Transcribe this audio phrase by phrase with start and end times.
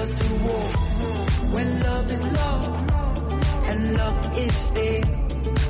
[0.00, 0.66] us to war.
[1.54, 2.66] When love is love
[3.70, 5.04] and love is there,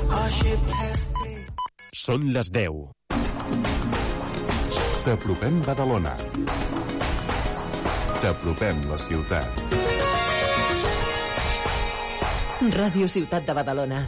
[0.09, 1.49] our ship has sailed.
[2.01, 2.91] Són les 10.
[5.05, 6.15] T'apropem Badalona.
[8.21, 9.63] T'apropem la ciutat.
[12.77, 14.03] Ràdio Ciutat de Badalona.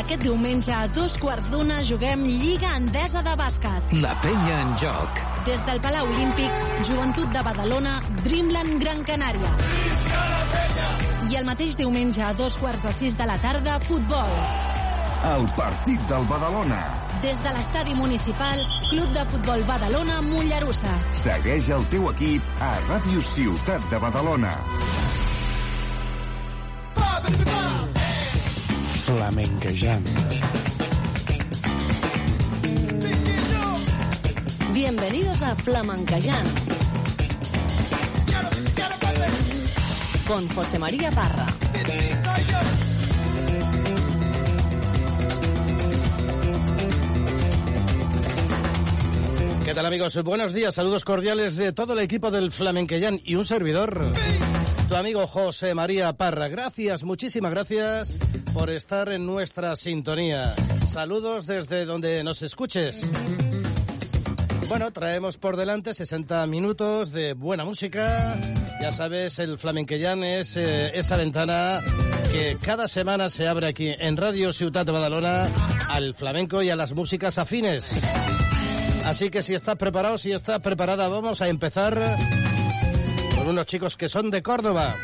[0.00, 3.98] Aquest diumenge a dos quarts d'una juguem Lliga Endesa de Bàsquet.
[4.06, 5.29] La penya en joc.
[5.44, 6.50] Des del Palau Olímpic,
[6.84, 9.52] Joventut de Badalona, Dreamland Gran Canària.
[11.30, 14.34] I el mateix diumenge a dos quarts de sis de la tarda, futbol.
[15.30, 16.80] El partit del Badalona.
[17.24, 20.94] Des de l'estadi municipal, Club de Futbol Badalona, Mollerussa.
[21.24, 24.54] Segueix el teu equip a Ràdio Ciutat de Badalona.
[29.08, 30.59] Flamenquejant.
[34.72, 36.48] Bienvenidos a Flamenquejant.
[40.28, 41.46] Con José María Parra.
[49.64, 50.22] ¿Qué tal amigos?
[50.22, 54.12] Buenos días, saludos cordiales de todo el equipo del Flamenquellán y un servidor,
[54.88, 56.46] tu amigo José María Parra.
[56.46, 58.12] Gracias, muchísimas gracias
[58.52, 60.54] por estar en nuestra sintonía.
[60.86, 63.08] Saludos desde donde nos escuches.
[64.70, 68.38] Bueno, traemos por delante 60 minutos de buena música.
[68.80, 71.80] Ya sabes, el Flamenquellán es eh, esa ventana
[72.30, 75.48] que cada semana se abre aquí en Radio Ciutat de Badalona
[75.88, 78.00] al flamenco y a las músicas afines.
[79.04, 82.16] Así que si estás preparado, si estás preparada, vamos a empezar
[83.36, 84.94] con unos chicos que son de Córdoba.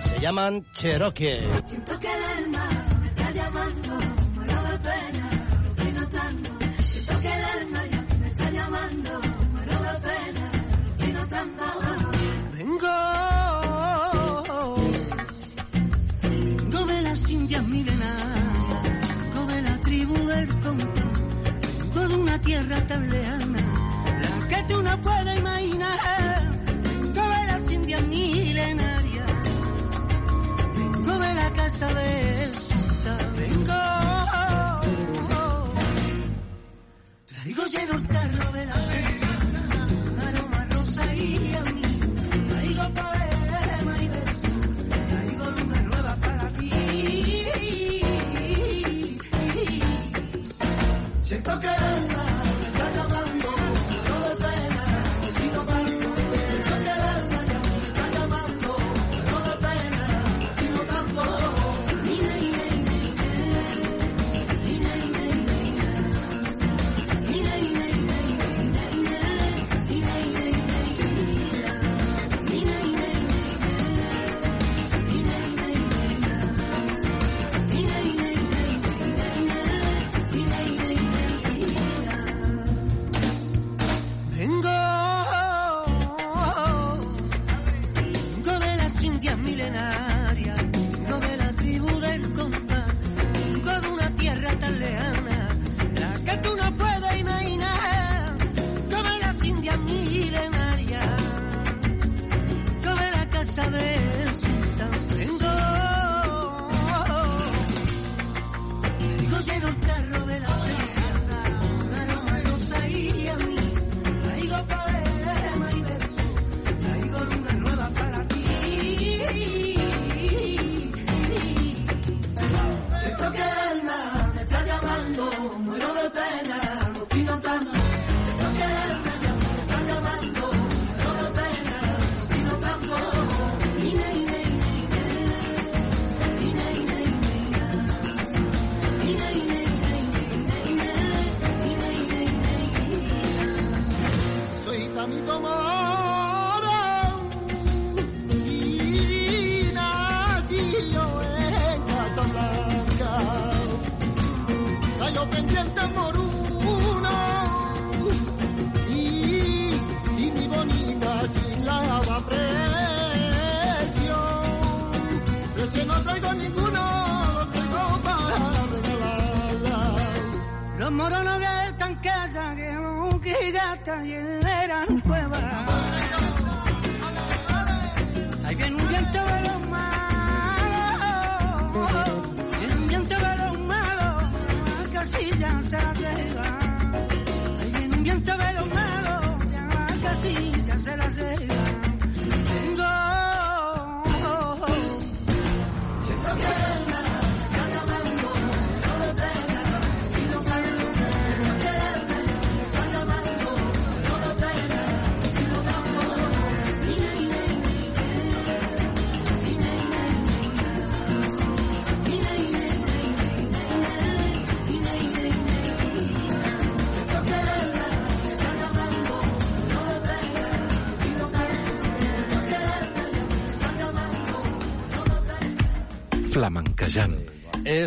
[0.00, 1.38] Se llaman Cherokee.
[22.58, 23.60] Tierra tan lejana,
[24.22, 25.98] la que tú no puedes imaginar.
[27.00, 29.26] Vengo de las Indias milenarias,
[30.76, 33.74] vengo de la casa del sultán, vengo.
[37.26, 38.80] Traigo lleno el carro de la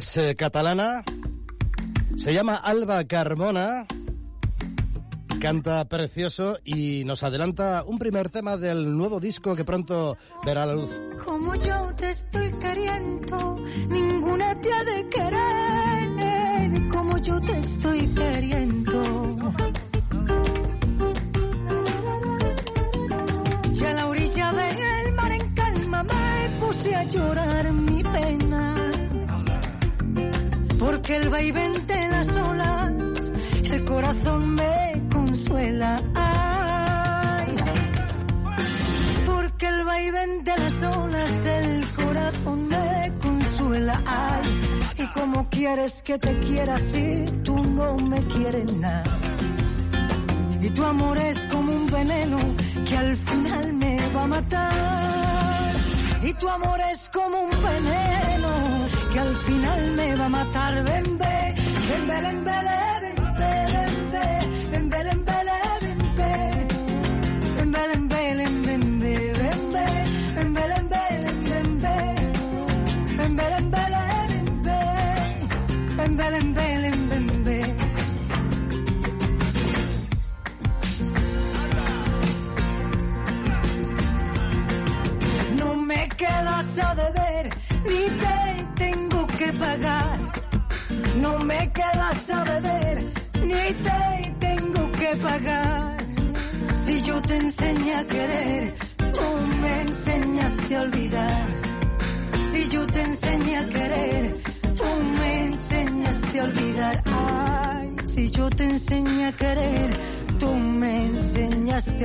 [0.01, 1.03] es eh, catalana,
[2.15, 3.85] se llama Alba Carmona,
[5.39, 10.73] canta precioso y nos adelanta un primer tema del nuevo disco que pronto verá la
[10.73, 10.89] luz.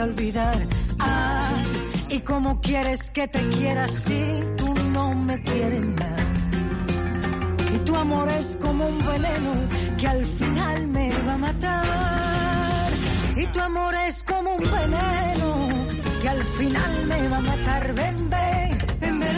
[0.07, 0.59] Olvidar.
[0.99, 1.63] Ay,
[2.11, 6.27] y cómo quieres que te quiera si tú no me quieres nada.
[7.75, 9.53] Y tu amor es como un veneno
[9.99, 12.93] que al final me va a matar.
[13.37, 15.69] Y tu amor es como un veneno
[16.23, 17.95] que al final me va a matar.
[17.95, 19.37] Ven, ven, ven, ven,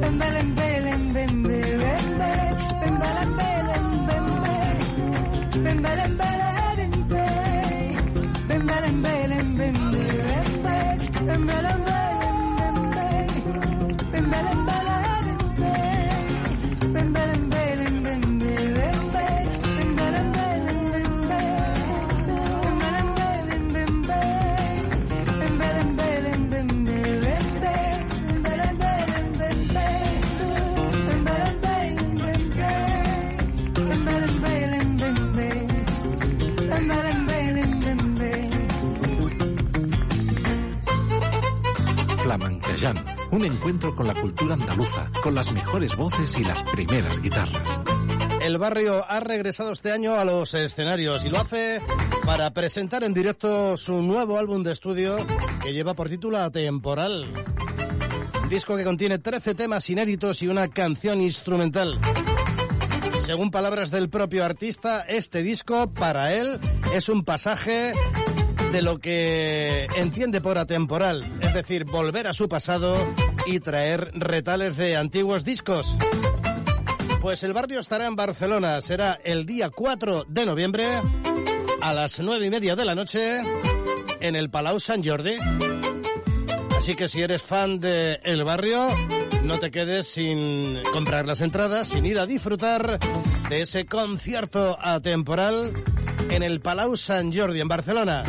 [0.00, 0.49] ven, ven,
[11.46, 11.79] Cuando
[43.32, 47.80] un encuentro con la cultura andaluza, con las mejores voces y las primeras guitarras.
[48.42, 51.80] El barrio ha regresado este año a los escenarios y lo hace
[52.24, 55.18] para presentar en directo su nuevo álbum de estudio
[55.62, 57.32] que lleva por título Atemporal.
[58.42, 62.00] Un disco que contiene 13 temas inéditos y una canción instrumental.
[63.24, 66.58] Según palabras del propio artista, este disco para él
[66.94, 67.92] es un pasaje
[68.72, 72.96] de lo que entiende por atemporal, es decir, volver a su pasado
[73.46, 75.96] y traer retales de antiguos discos.
[77.20, 80.86] Pues el barrio estará en Barcelona, será el día 4 de noviembre
[81.80, 83.42] a las 9 y media de la noche
[84.20, 85.36] en el Palau Sant Jordi.
[86.78, 88.88] Así que si eres fan de El Barrio,
[89.42, 92.98] no te quedes sin comprar las entradas, sin ir a disfrutar
[93.48, 95.74] de ese concierto atemporal
[96.28, 98.24] en el Palau Sant Jordi en Barcelona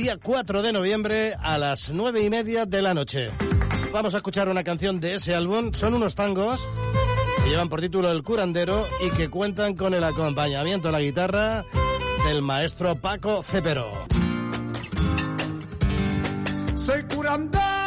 [0.00, 3.30] día 4 de noviembre a las 9 y media de la noche.
[3.92, 5.74] Vamos a escuchar una canción de ese álbum.
[5.74, 6.66] Son unos tangos
[7.44, 11.66] que llevan por título El Curandero y que cuentan con el acompañamiento a la guitarra
[12.26, 13.92] del maestro Paco Cepero.
[16.76, 17.79] Soy curandero.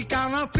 [0.00, 0.59] ficava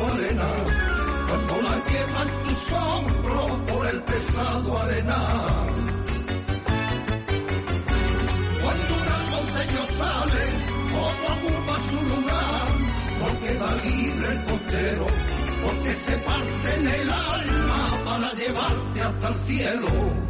[0.00, 0.48] morena,
[1.28, 5.68] cuando la queman tus hombros por el pesado arenal.
[8.62, 10.44] Cuando un almonteño sale,
[11.06, 12.66] otro ocupa su lugar,
[13.20, 15.06] no queda libre el portero,
[15.64, 20.29] porque se parte en el alma para llevarte hasta el cielo.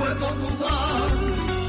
[0.00, 1.10] puedo dudar,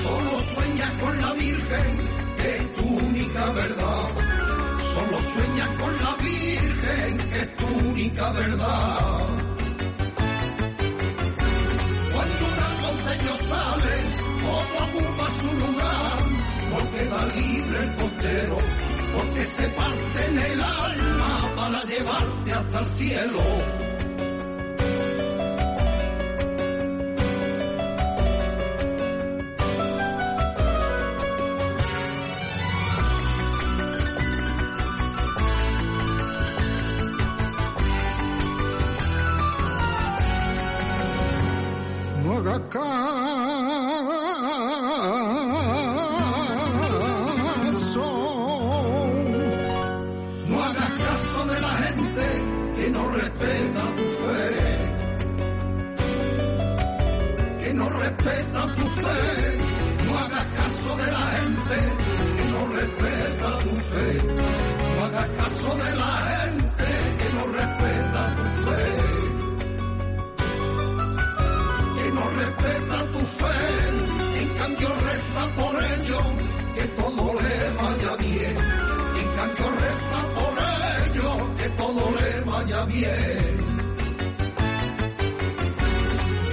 [0.04, 1.98] solo sueña con la Virgen,
[2.38, 4.08] que es tu única verdad.
[4.94, 9.28] Solo sueña con la Virgen, que es tu única verdad.
[12.14, 13.96] Cuando un almonteño sale,
[14.58, 16.18] otro ocupa su lugar,
[16.72, 18.58] no queda libre el portero,
[19.16, 23.91] porque se parte en el alma para llevarte hasta el cielo.
[42.52, 43.71] रखा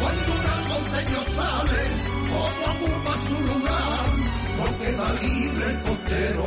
[0.00, 1.82] Cuando un almonteño sale,
[2.46, 4.06] otro ocupa su lugar,
[4.56, 6.44] no queda libre el portero,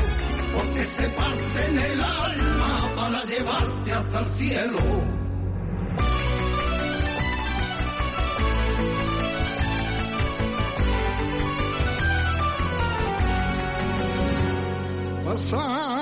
[0.55, 4.79] porque se parte en el alma para llevarte hasta el cielo.
[15.25, 16.00] Pasaron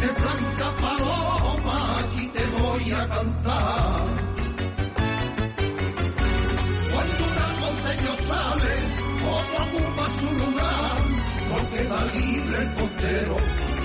[0.00, 4.06] Esté blanca paloma, allí te voy a cantar.
[6.90, 8.74] Cuando un almonteño sale,
[9.36, 10.96] otro ocupa su lugar,
[11.50, 13.36] no queda libre el portero,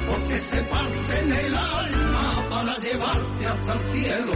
[0.10, 4.34] porque se parte en el alma para llevarte hasta el cielo.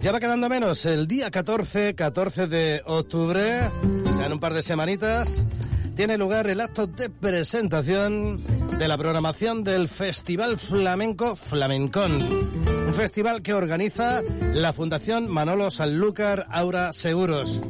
[0.00, 0.86] Ya va quedando menos.
[0.86, 3.68] El día 14, 14 de octubre,
[4.06, 5.44] o sea, en un par de semanitas,
[5.94, 8.38] tiene lugar el acto de presentación
[8.78, 12.22] de la programación del Festival Flamenco Flamencón.
[12.86, 17.60] Un festival que organiza la Fundación Manolo Sanlúcar Aura Seguros.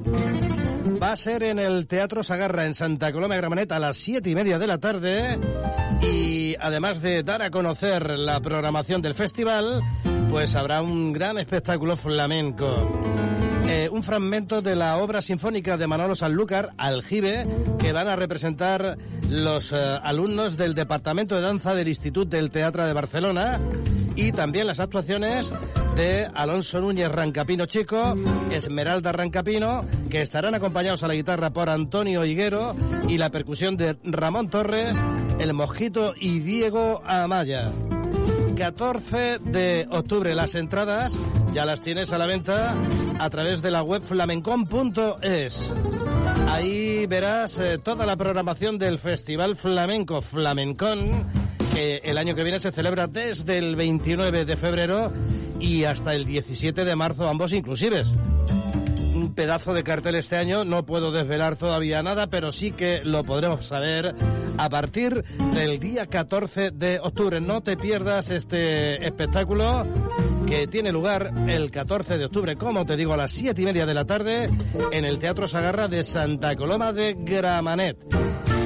[1.02, 4.30] Va a ser en el Teatro Sagarra en Santa Coloma de Gramanet a las siete
[4.30, 5.38] y media de la tarde
[6.00, 9.82] y además de dar a conocer la programación del festival,
[10.30, 12.88] pues habrá un gran espectáculo flamenco.
[13.68, 17.46] Eh, un fragmento de la obra sinfónica de Manolo Sanlúcar, Aljibe,
[17.79, 18.98] que van a representar
[19.29, 23.61] los eh, alumnos del Departamento de Danza del Instituto del Teatro de Barcelona
[24.14, 25.51] y también las actuaciones
[25.96, 28.14] de Alonso Núñez Rancapino Chico,
[28.51, 32.77] Esmeralda Rancapino, que estarán acompañados a la guitarra por Antonio Higuero
[33.09, 34.98] y la percusión de Ramón Torres,
[35.38, 37.66] El Mosquito y Diego Amaya.
[38.62, 40.37] 14 de octubre.
[40.37, 41.18] Las entradas
[41.53, 42.77] ya las tienes a la venta
[43.18, 45.72] a través de la web flamencon.es.
[46.46, 51.27] Ahí verás eh, toda la programación del Festival Flamenco Flamencon,
[51.75, 55.11] que el año que viene se celebra desde el 29 de febrero
[55.59, 58.14] y hasta el 17 de marzo, ambos inclusives
[59.35, 60.64] pedazo de cartel este año.
[60.64, 64.14] No puedo desvelar todavía nada, pero sí que lo podremos saber
[64.59, 67.40] a partir del día 14 de octubre.
[67.40, 69.85] No te pierdas este espectáculo
[70.47, 73.87] que tiene lugar el 14 de octubre, como te digo, a las 7 y media
[73.87, 74.51] de la tarde
[74.90, 77.97] en el Teatro Sagarra de Santa Coloma de Gramanet.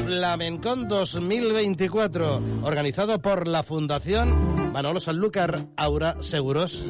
[0.05, 6.85] Flamencón 2024, organizado por la Fundación Manolo Sanlúcar Aura Seguros.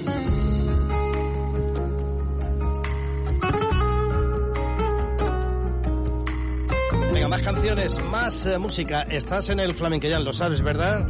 [7.28, 9.02] Más canciones, más eh, música.
[9.02, 11.04] Estás en el flamenquellán, lo sabes, ¿verdad?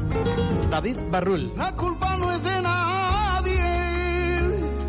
[0.70, 1.52] David Barrul.
[1.54, 3.60] La culpa no es de nadie,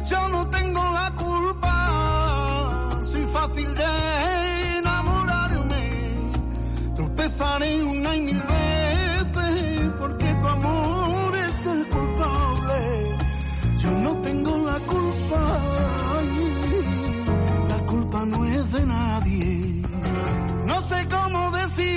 [0.10, 3.00] yo no tengo la culpa.
[3.02, 6.32] Soy fácil de enamorarme,
[6.96, 13.18] tropezaré una y mil veces porque tu amor es el culpable.
[13.80, 15.62] Yo no tengo la culpa,
[17.68, 19.67] la culpa no es de nadie.
[20.78, 21.97] No sé cómo decirlo,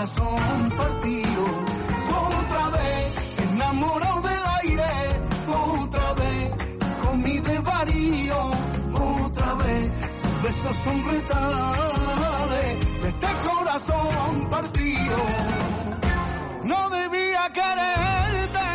[0.00, 1.44] corazón partido.
[2.32, 3.14] Otra vez,
[3.52, 4.92] enamorado del aire,
[5.46, 6.54] otra vez
[7.04, 8.50] con mi desvarío.
[9.24, 15.18] Otra vez, tus besos son retales este corazón partido.
[16.64, 18.68] No debía quererte,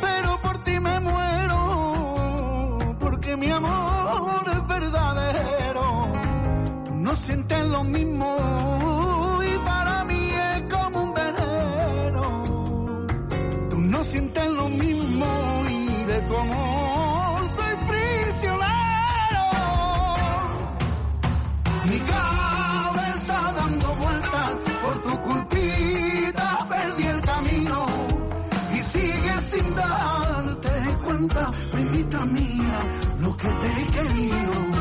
[0.00, 6.08] pero por ti me muero, porque mi amor es verdadero.
[6.86, 8.81] Tú no sientes lo mismo
[14.02, 15.26] no sientes lo mismo
[15.70, 19.44] y de tu amor soy prisionero.
[21.84, 24.50] Mi cabeza dando vueltas
[24.82, 27.86] por tu culpita perdí el camino
[28.74, 30.70] y sigues sin darte
[31.04, 32.78] cuenta, bebita mía,
[33.20, 34.71] lo que te he querido.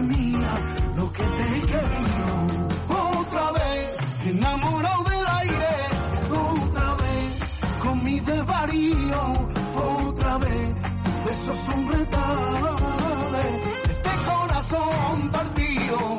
[0.00, 0.54] Mía,
[0.96, 2.26] lo que te he querido.
[3.20, 5.74] Otra vez, enamorado del aire,
[6.30, 9.48] otra vez, con mi desvarío,
[10.06, 10.74] otra vez,
[11.24, 13.46] besos son retales,
[13.88, 16.18] este corazón partido,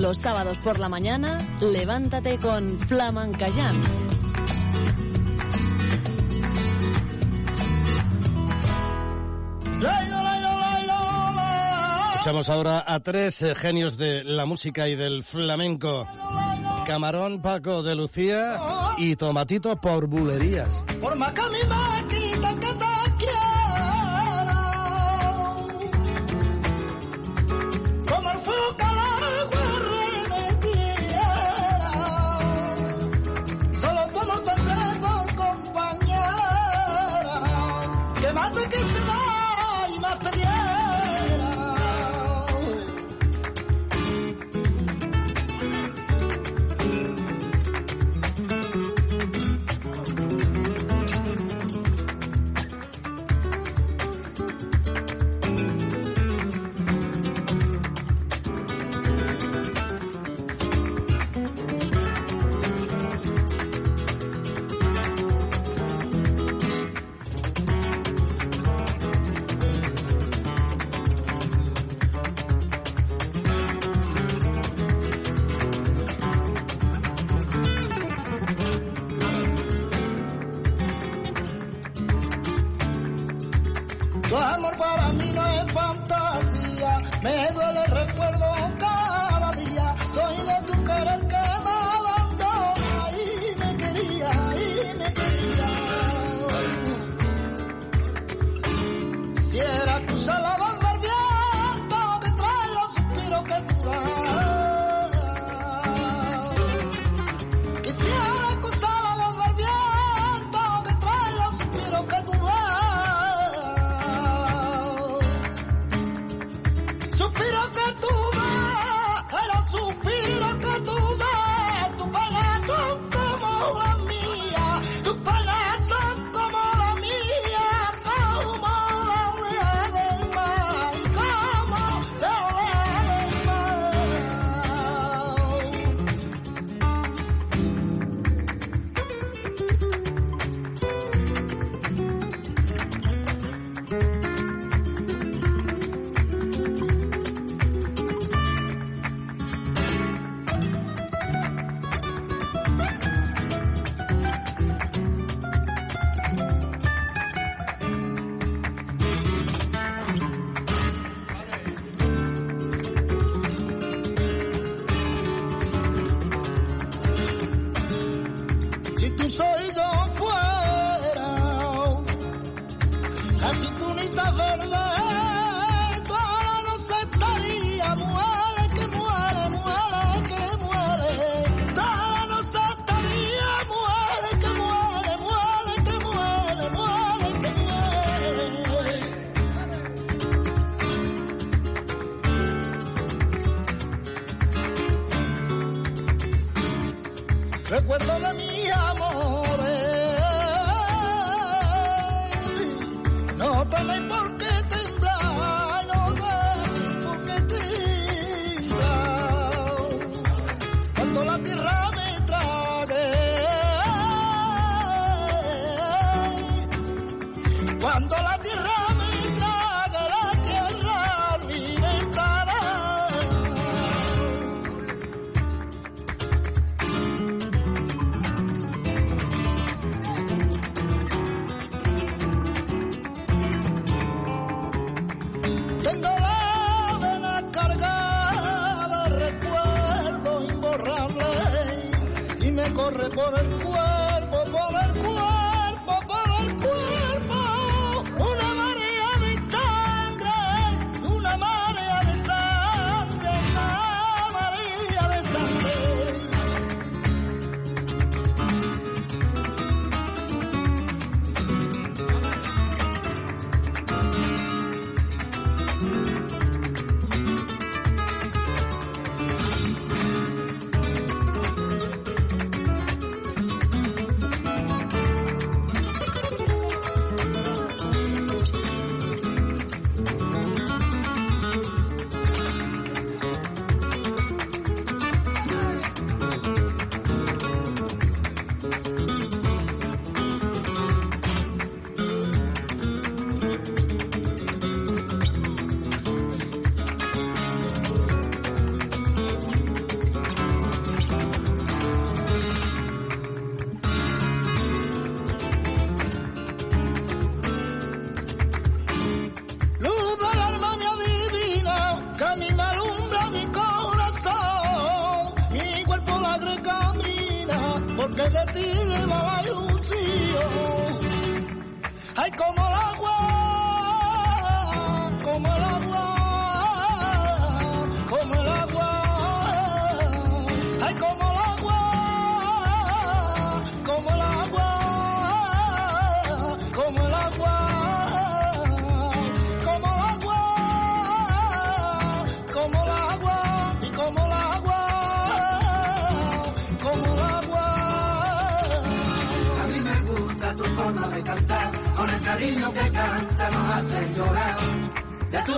[0.00, 3.80] Los sábados por la mañana, levántate con Flamencayán.
[12.12, 16.06] Escuchamos ahora a tres eh, genios de la música y del flamenco.
[16.86, 18.58] Camarón Paco de Lucía
[18.98, 20.84] y Tomatito por bulerías.
[21.00, 21.16] Por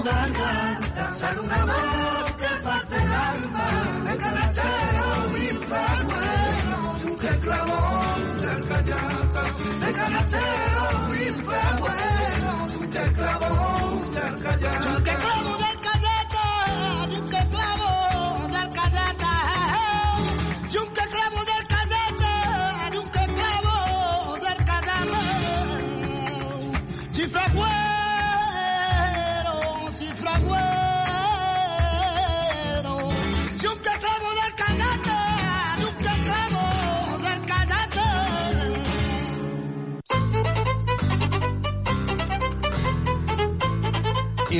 [0.02, 3.66] garganta sale una voz que parte el alma,
[4.06, 9.42] de carretero mil bueno, y un que clavón del callata,
[11.42, 15.17] bueno, y un que clavón del callata.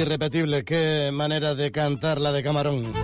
[0.09, 2.95] Irrepetible, qué manera de cantar la de Camarón.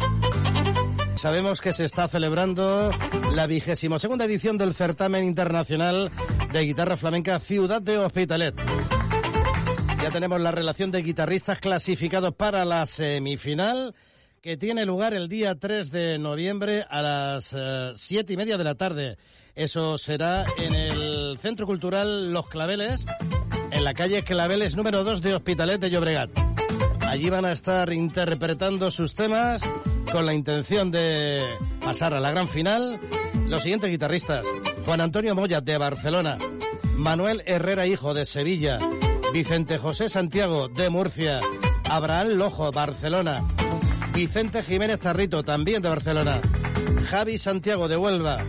[1.16, 2.90] Sabemos que se está celebrando
[3.34, 6.10] la vigésimo segunda edición del certamen internacional
[6.50, 8.54] de guitarra flamenca Ciudad de Hospitalet.
[10.02, 13.94] Ya tenemos la relación de guitarristas clasificados para la semifinal
[14.40, 18.64] que tiene lugar el día 3 de noviembre a las eh, siete y media de
[18.64, 19.18] la tarde.
[19.54, 23.04] Eso será en el Centro Cultural Los Claveles,
[23.72, 26.43] en la calle Claveles número 2 de Hospitalet de Llobregat.
[27.14, 29.62] Allí van a estar interpretando sus temas
[30.10, 31.46] con la intención de
[31.80, 32.98] pasar a la gran final
[33.46, 34.44] los siguientes guitarristas.
[34.84, 36.38] Juan Antonio Moya de Barcelona,
[36.96, 38.80] Manuel Herrera Hijo de Sevilla,
[39.32, 41.38] Vicente José Santiago de Murcia,
[41.88, 43.46] Abraham Lojo, Barcelona,
[44.12, 46.40] Vicente Jiménez Tarrito, también de Barcelona,
[47.08, 48.44] Javi Santiago de Huelva,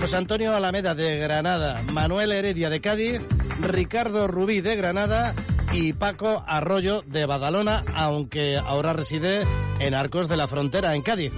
[0.00, 3.20] José Antonio Alameda de Granada, Manuel Heredia de Cádiz,
[3.60, 5.34] Ricardo Rubí de Granada
[5.72, 9.46] y Paco Arroyo de Badalona, aunque ahora reside
[9.78, 11.32] en Arcos de la Frontera, en Cádiz.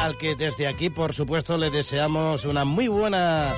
[0.00, 3.54] Al que desde aquí, por supuesto, le deseamos una muy buena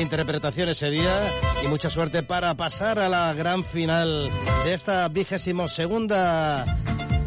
[0.00, 1.20] interpretación ese día
[1.64, 4.30] y mucha suerte para pasar a la gran final
[4.64, 6.64] de esta vigésimo segunda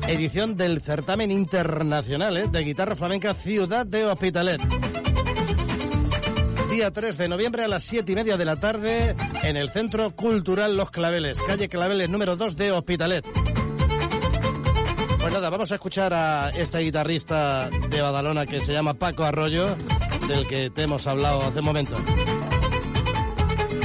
[0.08, 2.48] edición del certamen internacional ¿eh?
[2.48, 4.85] de guitarra flamenca Ciudad de Hospitalet.
[6.76, 10.14] Día 3 de noviembre a las 7 y media de la tarde en el Centro
[10.14, 13.26] Cultural Los Claveles, calle Claveles número 2 de Hospitalet.
[15.22, 19.74] Pues nada, vamos a escuchar a este guitarrista de Badalona que se llama Paco Arroyo
[20.28, 21.96] del que te hemos hablado hace un momento.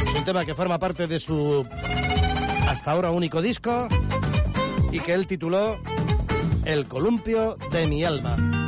[0.09, 1.65] Es un tema que forma parte de su
[2.67, 3.87] hasta ahora único disco
[4.91, 5.81] y que él tituló
[6.65, 8.60] El columpio de mi alma.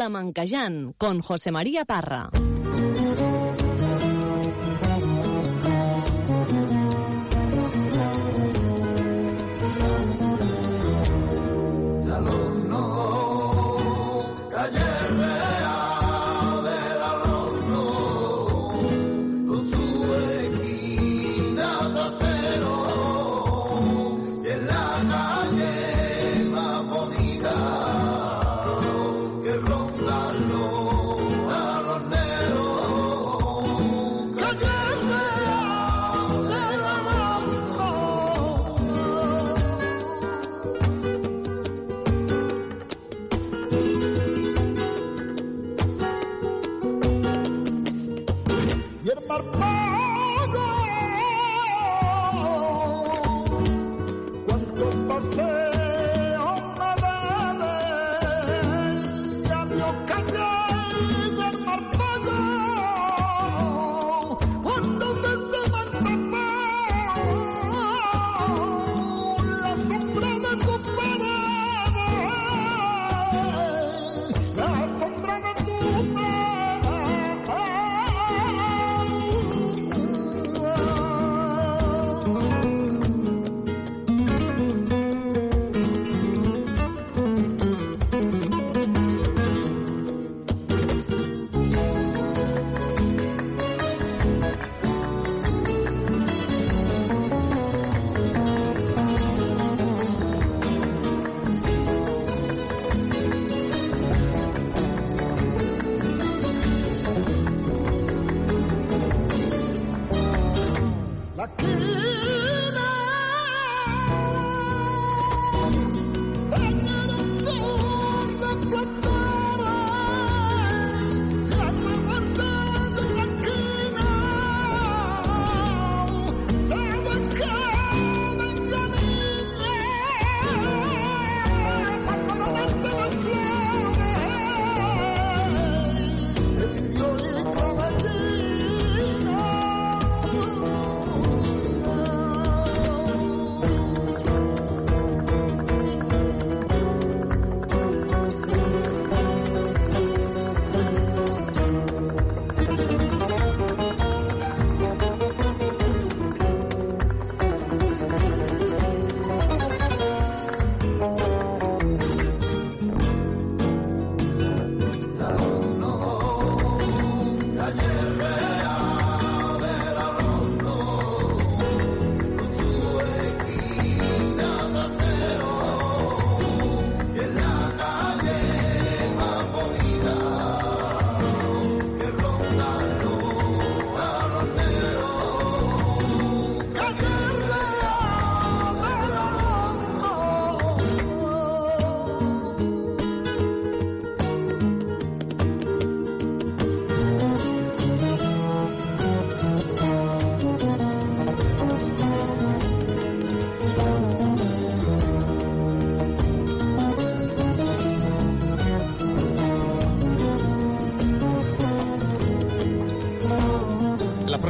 [0.00, 2.30] Flamencayán con José María Parra.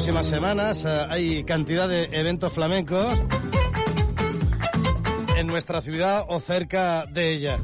[0.00, 3.20] Próximas semanas eh, hay cantidad de eventos flamencos
[5.36, 7.58] en nuestra ciudad o cerca de ella.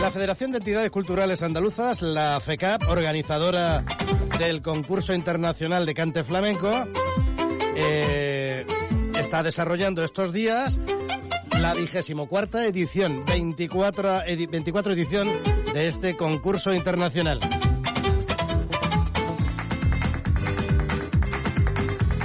[0.00, 3.84] La Federación de Entidades Culturales Andaluzas, la FECAP, organizadora
[4.38, 6.70] del concurso internacional de cante flamenco,
[7.74, 8.64] eh,
[9.18, 10.78] está desarrollando estos días
[11.58, 15.28] la vigésimo cuarta edición, 24, 24 edición
[15.72, 17.40] de este concurso internacional.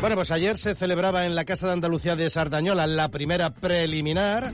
[0.10, 4.52] Bueno, pues ayer se celebraba en la Casa de Andalucía de Sardañola la primera preliminar.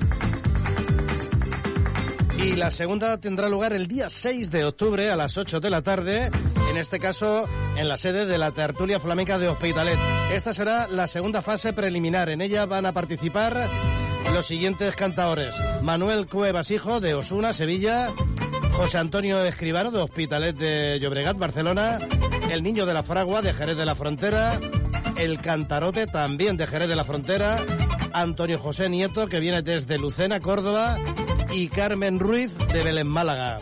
[2.38, 5.82] Y la segunda tendrá lugar el día 6 de octubre a las 8 de la
[5.82, 6.30] tarde,
[6.70, 7.48] en este caso
[7.78, 9.98] en la sede de la Tertulia Flamenca de Hospitalet.
[10.34, 12.30] Esta será la segunda fase preliminar.
[12.30, 13.70] En ella van a participar
[14.34, 15.54] los siguientes cantadores.
[15.82, 18.10] Manuel Cuevas Hijo de Osuna, Sevilla.
[18.74, 22.00] José Antonio Escribano de Hospitalet de Llobregat, Barcelona.
[22.52, 24.60] El Niño de la Fragua de Jerez de la Frontera.
[25.18, 27.58] El Cantarote, también de Jerez de la Frontera,
[28.14, 30.98] Antonio José Nieto, que viene desde Lucena, Córdoba,
[31.52, 33.60] y Carmen Ruiz, de Belén, Málaga.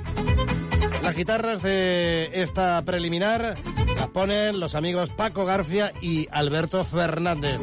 [1.04, 3.56] Las guitarras de esta preliminar
[3.96, 7.60] las ponen los amigos Paco García y Alberto Fernández.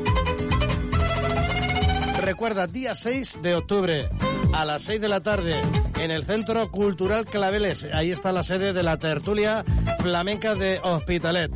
[2.20, 4.08] Recuerda, día 6 de octubre,
[4.52, 5.60] a las 6 de la tarde,
[5.98, 7.86] en el Centro Cultural Claveles.
[7.92, 9.64] Ahí está la sede de la tertulia
[9.98, 11.50] flamenca de Hospitalet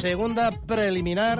[0.00, 1.38] segunda preliminar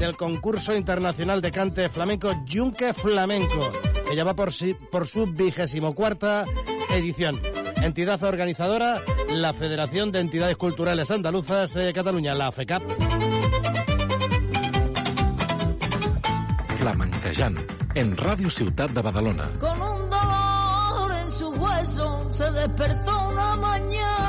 [0.00, 3.70] del concurso internacional de cante flamenco Junque Flamenco,
[4.08, 4.50] que ya va por,
[4.90, 6.46] por su vigésimo cuarta
[6.88, 7.38] edición.
[7.82, 12.82] Entidad organizadora, la Federación de Entidades Culturales Andaluzas de Cataluña, la FECAP.
[16.78, 17.58] Flamenquejant,
[17.94, 19.50] en Radio Ciutat de Badalona.
[19.60, 24.27] Con un dolor en su hueso se despertó una mañana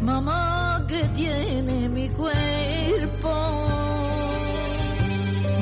[0.00, 3.32] mamá, que tiene mi cuerpo?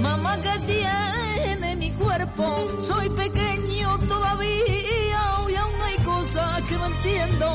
[0.02, 2.44] Mamá, que tiene mi cuerpo?
[2.80, 7.46] Soy pequeño todavía y aún hay cosas que no entiendo.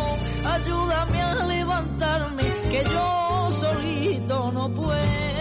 [0.45, 5.32] Ayúdame a levantarme, que yo solito no puedo.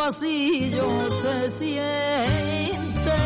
[0.00, 3.18] Pasillos se siente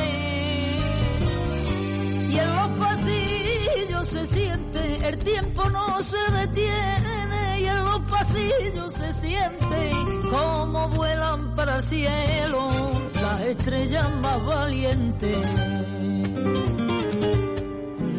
[2.28, 8.92] y en los pasillos se siente el tiempo no se detiene y en los pasillos
[8.92, 9.90] se siente
[10.28, 12.90] como vuelan para el cielo
[13.22, 15.52] las estrellas más valientes.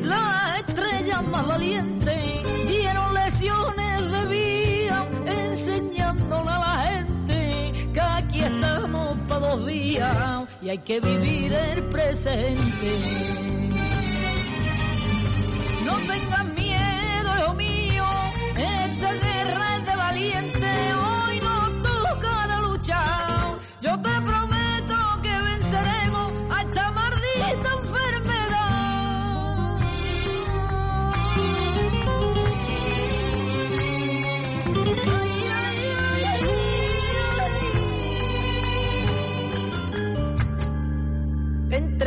[0.02, 2.55] Las estrellas más valientes
[10.62, 12.92] y hay que vivir el presente.
[15.86, 18.06] No tengas miedo, hijo mío,
[18.58, 23.60] esta guerra es de valiente, hoy nos toca luchar.
[23.82, 24.55] Yo te prometo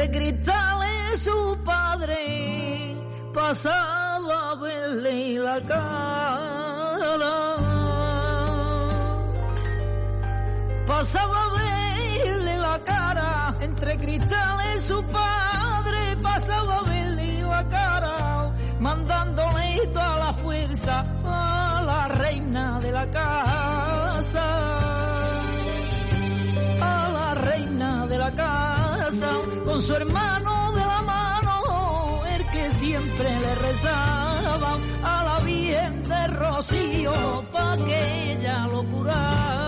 [0.08, 2.96] Entre cristales su padre
[3.34, 7.34] pasaba a verle la cara.
[10.86, 19.88] Pasaba a verle la cara, entre cristales su padre pasaba a verle la cara, mandándole
[19.92, 24.97] toda la fuerza a la reina de la casa.
[29.80, 34.72] Su hermano de la mano, el que siempre le rezaba
[35.02, 39.67] a la Virgen de Rocío, pa' que ella lo curara.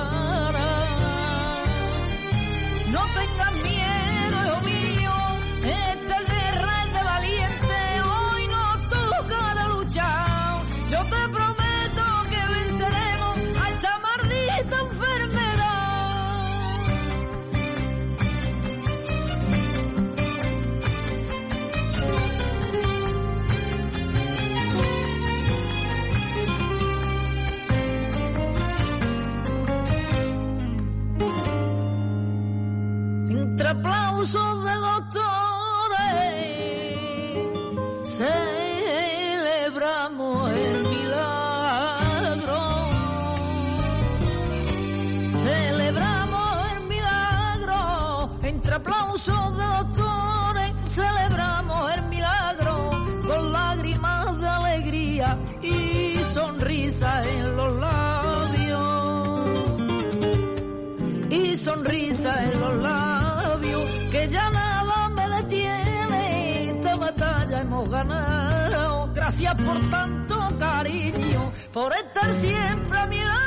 [69.15, 73.41] Gracias por tanto cariño, por estar siempre a mi lado.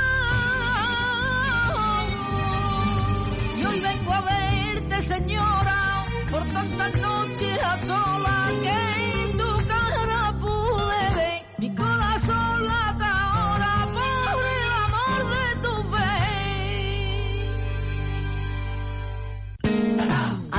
[3.59, 9.32] Y hoy vengo a verte, señora, por tantas noches a solas que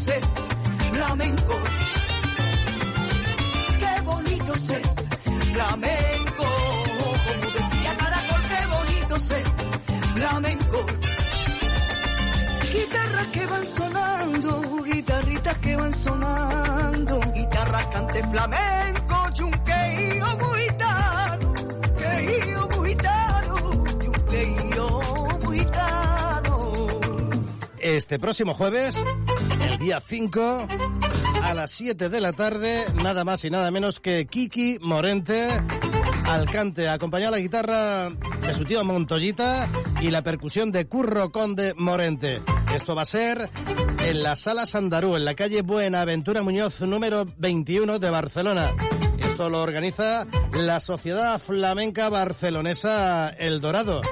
[0.00, 0.22] Ser
[0.92, 1.54] flamenco.
[3.78, 4.82] Qué bonito ser
[5.52, 6.46] flamenco.
[7.26, 9.44] Como decía Caracol, qué bonito ser
[10.14, 10.86] flamenco.
[12.72, 21.54] Guitarras que van sonando, guitarritas que van sonando, guitarras cante flamenco, chunqueío muy taro,
[21.98, 23.56] queío muy taro,
[24.00, 25.00] chunqueío
[25.44, 25.70] muy.
[27.82, 28.94] Este próximo jueves,
[29.60, 30.66] el día 5,
[31.42, 35.48] a las 7 de la tarde, nada más y nada menos que Kiki Morente
[36.28, 39.68] al cante, acompañado a la guitarra de su tío Montoyita
[40.00, 42.40] y la percusión de Curro Conde Morente.
[42.74, 43.50] Esto va a ser
[43.98, 48.70] en la Sala Sandarú, en la calle Buenaventura Muñoz, número 21 de Barcelona.
[49.18, 54.02] Esto lo organiza la Sociedad Flamenca Barcelonesa El Dorado.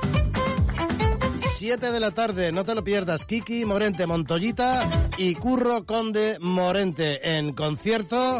[1.58, 3.24] 7 de la tarde, no te lo pierdas.
[3.24, 8.38] Kiki Morente Montoyita y Curro Conde Morente en concierto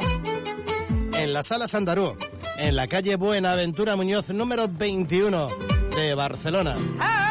[1.12, 2.16] en la Sala Sandarú,
[2.58, 5.48] en la calle Buenaventura Muñoz, número 21
[5.96, 6.76] de Barcelona.
[7.00, 7.27] Ay,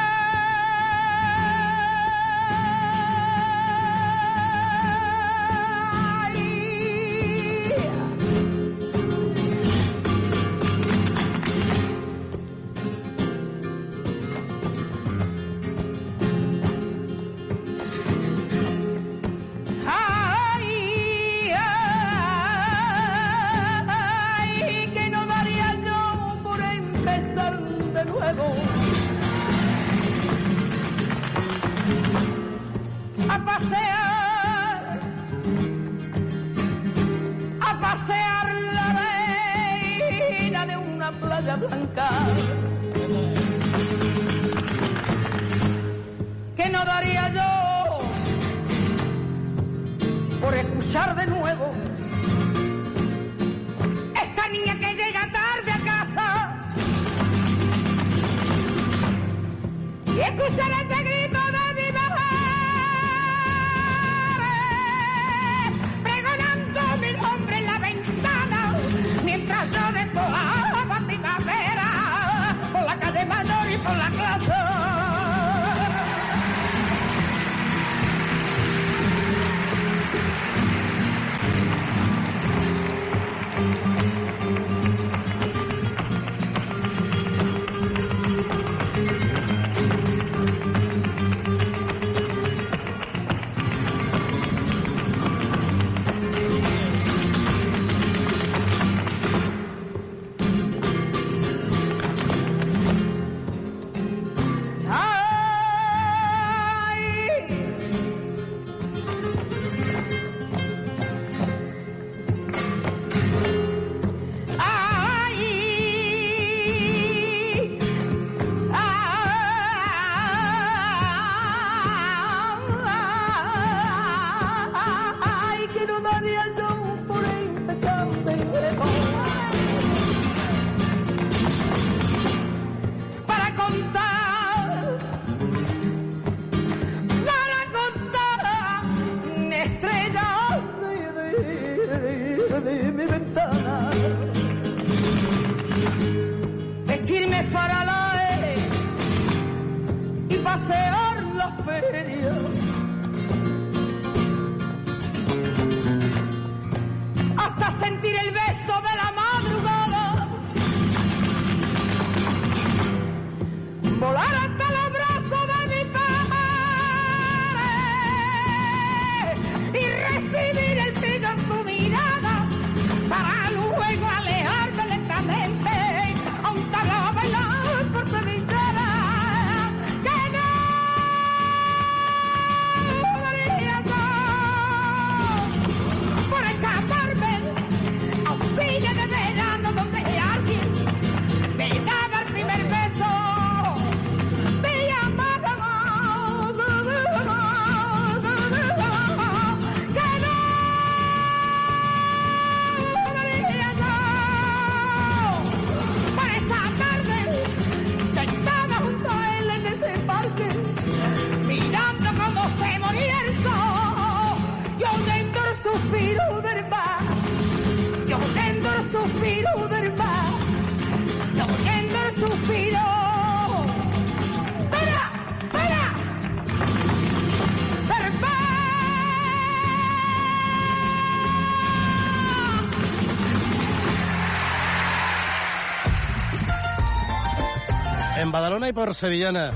[238.28, 239.54] En Badalona y por Sevillana,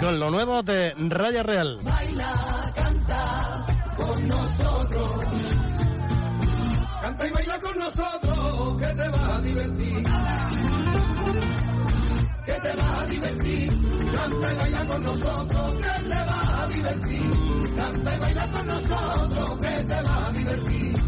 [0.00, 1.80] con lo nuevo de Raya Real.
[1.82, 3.66] Baila, canta
[3.98, 5.10] con nosotros.
[7.02, 10.02] Canta y baila con nosotros, que te vas a divertir.
[12.46, 14.12] Que te vas a divertir.
[14.14, 17.74] Canta y baila con nosotros, que te vas a divertir.
[17.76, 21.02] Canta y baila con nosotros, que te vas a divertir.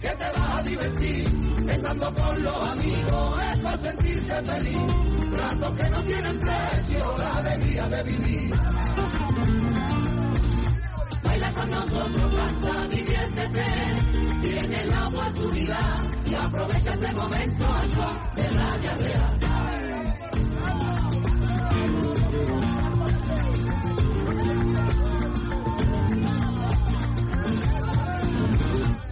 [0.00, 1.39] Que te vas a divertir
[1.72, 4.76] estando con los amigos es para sentirse feliz.
[5.38, 8.54] Ratos que no tienen precio, la alegría de vivir.
[11.22, 13.64] Baila con nosotros, canta, diviértete.
[14.42, 17.66] Tienes la oportunidad y aprovecha este momento
[18.36, 18.70] de la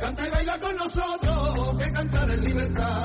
[0.01, 1.28] canta y baila con nosotros.
[1.99, 2.41] Raya Real.
[2.45, 3.05] libertad.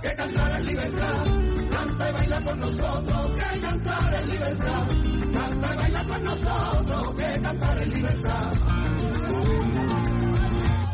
[0.00, 1.24] Que cantar es libertad.
[1.70, 4.88] Canta y baila con nosotros, que cantar es libertad.
[5.32, 8.52] Canta y baila con nosotros, que cantar es libertad.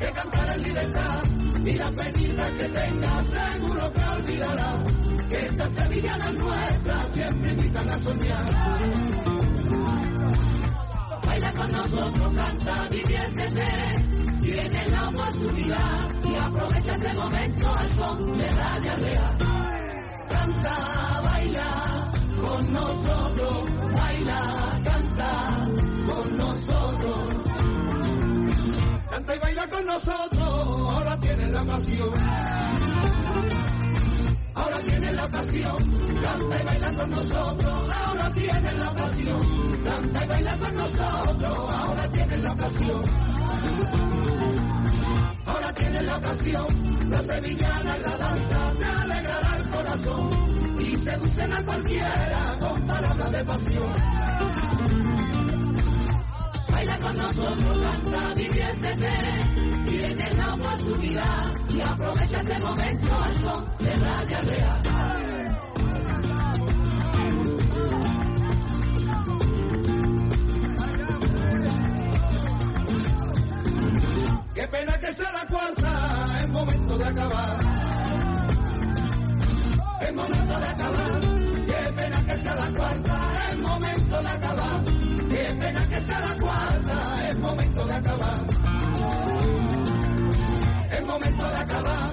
[0.00, 1.22] Que cantar es libertad.
[1.64, 4.84] Y la penita que tenga seguro que olvidará.
[5.28, 9.31] Que esta sevillana es nuestra, siempre invitan a soñar
[11.42, 13.66] baila con nosotros, canta, diviértete.
[14.40, 19.36] Tienes la oportunidad y aprovecha este momento al son de Radio Real.
[20.28, 23.64] Canta, baila con nosotros,
[23.94, 25.64] baila, canta
[26.06, 27.28] con nosotros.
[29.10, 32.12] Canta y baila con nosotros, ahora tienes la ocasión.
[34.54, 35.76] Ahora tienes la ocasión,
[36.22, 39.82] canta y baila con nosotros, ahora tienes la ocasión.
[39.84, 43.02] Canta y baila con nosotros, ahora tienes la ocasión.
[45.46, 51.64] Ahora tienes la ocasión, la sevillana la danza te alegrará el corazón y seducen a
[51.64, 53.92] cualquiera con palabras de pasión.
[57.00, 59.10] Con nosotros, canta, diviértete,
[59.86, 64.82] tienes la oportunidad y aprovecha este momento al son de Radio Real.
[74.54, 77.56] Qué pena que sea la cuarta, es momento de acabar.
[80.02, 81.20] Es momento de acabar.
[81.66, 85.01] Qué pena que sea la cuarta, es momento de acabar.
[85.58, 88.46] Pena que sea la cuarta, es momento de acabar.
[90.90, 92.10] Es momento de acabar.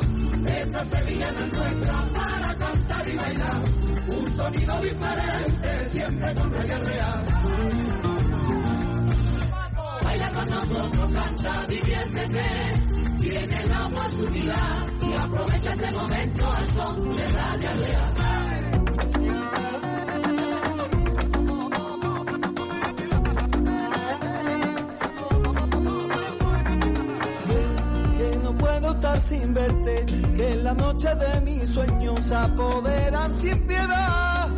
[0.48, 3.62] Esta sevillana es nuestra para cantar y bailar.
[4.08, 7.26] Un sonido diferente, siempre con reggae real
[10.10, 12.44] baila con nosotros, canta, diviértete.
[13.20, 18.20] Tienes la oportunidad y aprovecha este momento al son de Radio Real.
[29.00, 34.50] Puedo estar sin verte, que en la noche de mis sueños apoderan sin piedad.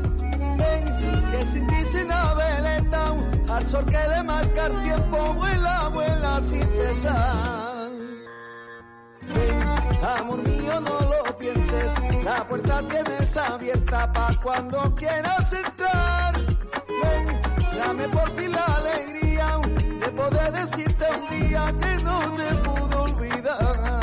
[0.58, 3.16] Ven, que sin ti sin veleta,
[3.50, 7.89] al sol que le marca el tiempo, vuela, vuela sin cesar.
[9.34, 9.62] Ven,
[10.20, 16.34] amor mío, no lo pienses, la puerta tienes abierta pa' cuando quieras entrar.
[17.02, 17.42] Ven,
[17.78, 19.48] dame por fin la alegría
[20.00, 24.01] de poder decirte un día que no te pudo olvidar.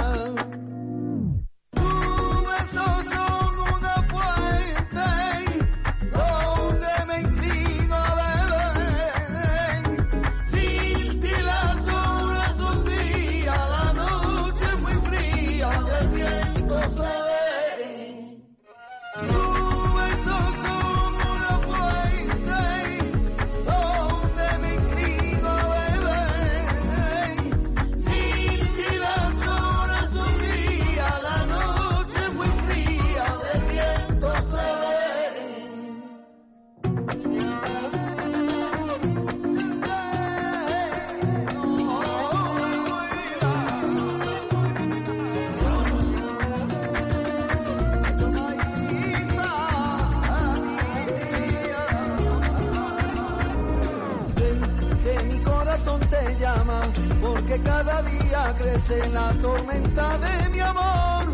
[58.79, 61.25] Crece la tormenta de mi amor.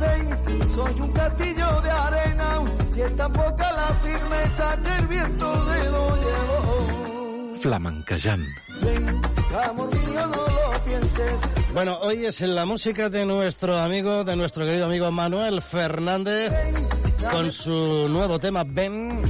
[0.00, 5.64] Ven, soy un castillo de arena, si es tan poca la firmeza que el viento
[5.64, 7.56] de lo llevó.
[7.60, 8.46] Flamenquejant.
[8.82, 9.20] Ven,
[9.68, 11.40] amor mío, no lo pienses,
[11.74, 16.50] Bueno, hoy es la música de nuestro amigo, de nuestro querido amigo Manuel Fernández,
[17.30, 19.22] con su nuevo tema Ben,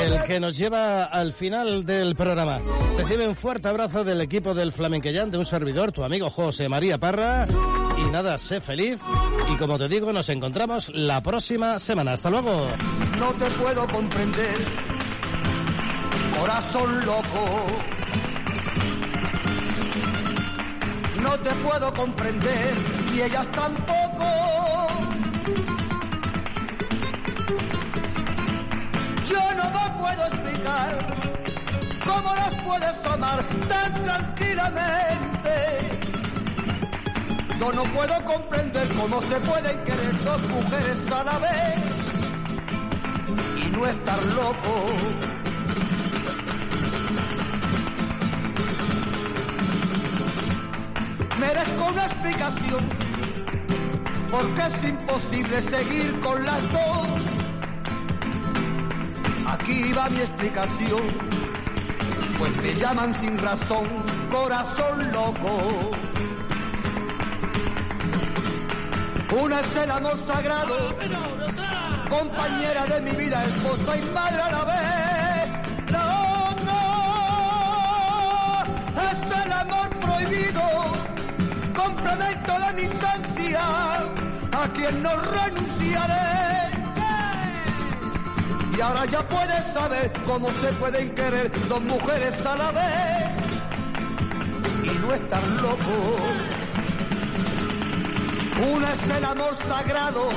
[0.00, 2.60] el que nos lleva al final del programa.
[2.96, 6.98] Recibe un fuerte abrazo del equipo del Flamenquellán, de un servidor, tu amigo José María
[6.98, 7.46] Parra.
[7.98, 8.98] Y nada, sé feliz.
[9.52, 12.12] Y como te digo, nos encontramos la próxima semana.
[12.12, 12.68] Hasta luego.
[13.18, 14.56] no te puedo comprender,
[16.38, 17.66] corazón loco.
[21.22, 22.74] No te puedo comprender
[23.14, 25.07] y ellas tampoco.
[30.08, 30.98] Puedo explicar
[32.04, 35.54] cómo las puedes amar tan tranquilamente.
[37.58, 41.80] Yo no puedo comprender cómo se pueden querer dos mujeres a la vez
[43.56, 44.86] y no estar loco.
[51.38, 52.88] Merezco una explicación
[54.30, 57.27] porque es imposible seguir con las dos.
[59.52, 61.02] Aquí va mi explicación,
[62.38, 63.88] pues me llaman sin razón
[64.30, 65.90] corazón loco.
[69.42, 70.96] Una es el amor sagrado,
[72.08, 75.50] compañera de mi vida, esposa y madre a la vez.
[75.92, 76.04] La
[76.50, 76.80] otra
[79.10, 80.62] es el amor prohibido,
[81.74, 83.62] complemento de mi instancia,
[84.52, 86.77] a quien no renunciaré.
[88.78, 93.28] Y ahora ya puedes saber cómo se pueden querer dos mujeres a la vez
[94.84, 96.16] y no estar loco.
[98.72, 100.28] Una es el amor sagrado,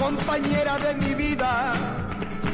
[0.00, 1.74] compañera de mi vida,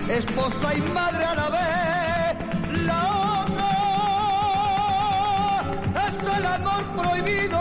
[0.06, 2.82] esposa y madre a la vez.
[2.84, 3.06] La
[3.40, 3.70] otra
[6.08, 7.60] es el amor prohibido,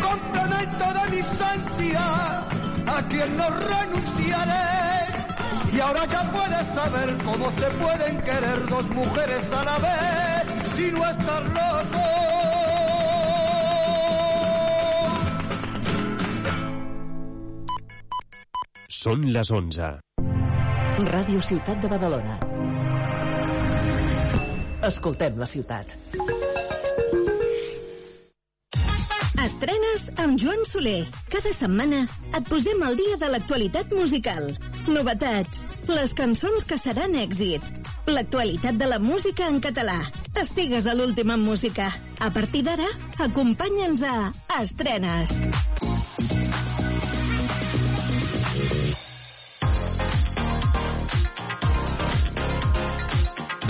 [0.00, 1.00] complemento de
[1.44, 2.02] ansias,
[2.86, 4.79] a quien no renunciaré.
[5.72, 10.92] Y ahora ya puedes saber cómo se pueden querer dos mujeres a la vez y
[10.92, 12.06] no estar loco.
[19.00, 19.86] Són les 11.
[21.08, 22.34] Ràdio Ciutat de Badalona.
[24.90, 25.94] Escoltem la ciutat.
[29.40, 31.06] Estrenes amb Joan Soler.
[31.32, 32.02] Cada setmana
[32.36, 34.52] et posem al dia de l'actualitat musical.
[34.88, 37.64] Novetats, les cançons que seran èxit,
[38.08, 39.98] l'actualitat de la música en català.
[40.40, 41.90] Estigues a l'última música.
[42.18, 42.88] A partir d'ara,
[43.28, 44.16] acompanya'ns a
[44.62, 45.36] Estrenes.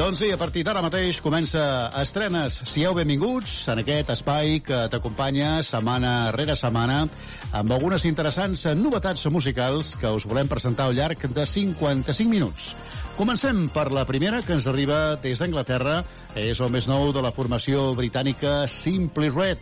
[0.01, 1.61] Doncs sí, a partir d'ara mateix comença
[2.01, 2.55] Estrenes.
[2.64, 7.03] Sieu benvinguts en aquest espai que t'acompanya setmana rere setmana
[7.53, 12.72] amb algunes interessants novetats musicals que us volem presentar al llarg de 55 minuts.
[13.18, 16.01] Comencem per la primera que ens arriba des d'Anglaterra.
[16.32, 19.61] És el més nou de la formació britànica Simply Red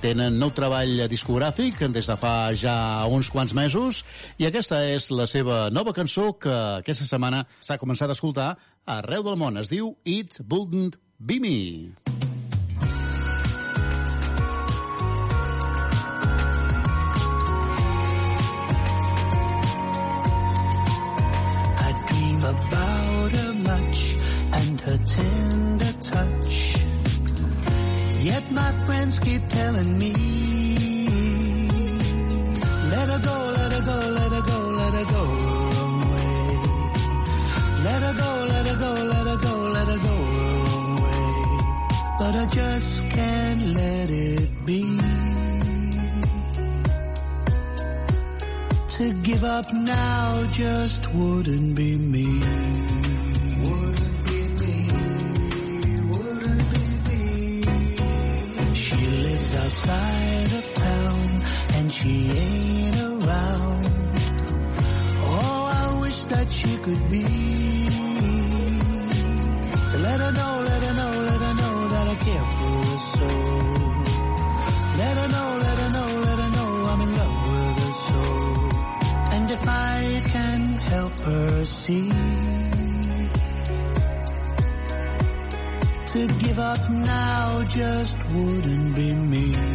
[0.00, 2.74] tenen nou treball discogràfic des de fa ja
[3.12, 4.00] uns quants mesos
[4.40, 8.54] i aquesta és la seva nova cançó que aquesta setmana s'ha començat a escoltar
[8.86, 9.56] arreu del món.
[9.56, 11.92] Es diu It Wouldn't Be Me.
[21.78, 24.16] I dream about her much
[24.52, 26.76] and her tender touch.
[28.22, 30.12] Yet my friends keep telling me,
[32.90, 34.29] let her go, let her go, let her go,
[49.00, 52.26] To give up now just wouldn't be me.
[53.64, 54.76] Wouldn't be me.
[56.12, 56.70] Wouldn't
[57.08, 57.22] be
[58.68, 58.74] me.
[58.74, 61.42] She lives outside of town
[61.76, 63.86] and she ain't around.
[65.16, 67.24] Oh, I wish that she could be.
[69.88, 72.98] So let her know, let her know, let her know that I care for her
[73.16, 73.28] so.
[74.98, 75.69] Let her know, let her know, let
[79.66, 80.60] I can
[80.92, 82.10] help her see
[86.12, 89.69] to give up now just wouldn't be me.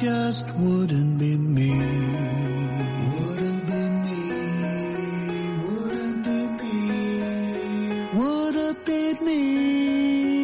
[0.00, 1.70] Just wouldn't be me.
[3.16, 4.20] Wouldn't be me.
[5.66, 8.08] Wouldn't be me.
[8.14, 10.37] Would have been me.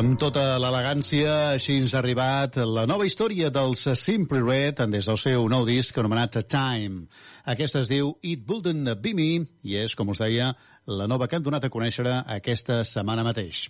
[0.00, 5.18] Amb tota l'elegància, així ens ha arribat la nova història dels Simply Red des del
[5.20, 7.02] seu nou disc anomenat Time.
[7.52, 9.26] Aquesta es diu It Wouldn't Be Me
[9.60, 10.54] i és, com us deia,
[10.88, 13.66] la nova que hem donat a conèixer aquesta setmana mateix.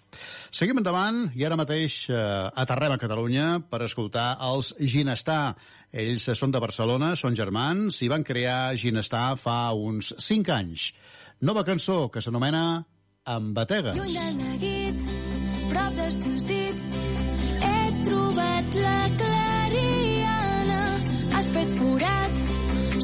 [0.55, 2.21] Seguim endavant i ara mateix eh,
[2.63, 5.57] aterrem a Catalunya per escoltar els Ginestar.
[5.91, 10.93] Ells són de Barcelona, són germans i van crear Ginestar fa uns 5 anys.
[11.43, 12.85] Nova cançó que s'anomena
[13.31, 13.99] Amb bategues.
[13.99, 15.30] Lluny del neguit,
[15.71, 16.87] prop dels teus dits,
[17.65, 20.81] he trobat la clariana.
[21.35, 22.45] Has fet forat,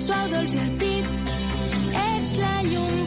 [0.05, 1.19] suau, dolç al pit.
[2.07, 3.06] Ets la llum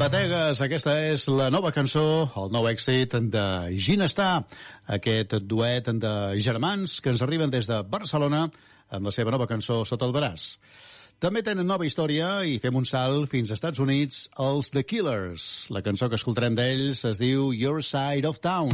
[0.00, 3.44] bategues, aquesta és la nova cançó, el nou èxit de
[3.76, 4.44] Ginestar,
[4.96, 6.14] aquest duet de
[6.44, 8.46] germans que ens arriben des de Barcelona
[8.90, 10.56] amb la seva nova cançó Sota el braç.
[11.22, 15.48] També tenen nova història i fem un salt fins als Estats Units, els The Killers.
[15.70, 18.72] La cançó que escoltarem d'ells es diu Your Side of Town.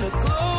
[0.00, 0.53] the glow.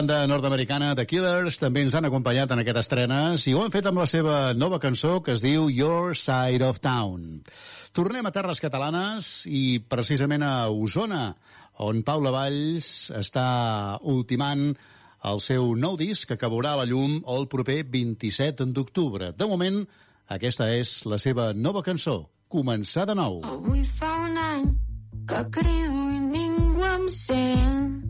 [0.00, 3.84] Banda nord-americana The Killers també ens han acompanyat en aquestes estrenes i ho han fet
[3.90, 7.42] amb la seva nova cançó que es diu Your Side of Town.
[7.92, 11.34] Tornem a terres catalanes i precisament a Osona,
[11.84, 14.70] on Paula Valls està ultimant
[15.28, 19.34] el seu nou disc que veurà la llum el proper 27 d'octubre.
[19.36, 19.82] De moment,
[20.32, 23.42] aquesta és la seva nova cançó, Començar de nou.
[23.44, 24.70] Avui fa un any
[25.28, 28.09] que crido i ningú em sent.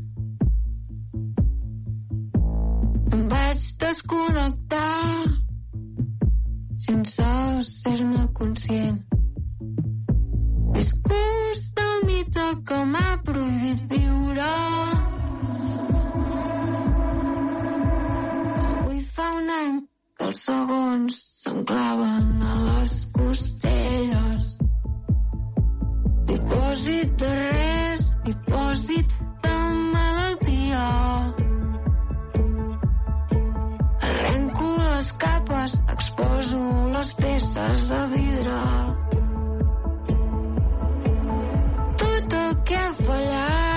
[3.30, 5.40] Vaig desconnectar
[6.86, 7.28] sense
[7.68, 8.98] ser-ne conscient.
[10.74, 14.48] Discurs del mite que m'ha prohibit viure.
[18.64, 19.78] Avui fa un any
[20.16, 24.54] que els segons s'enclaven a les costelles.
[26.32, 29.56] Dipòsit de res, dipòsit de
[35.00, 36.58] les capes, exposo
[36.92, 38.58] les peces de vidre.
[42.02, 43.69] Tot el que ha fallat,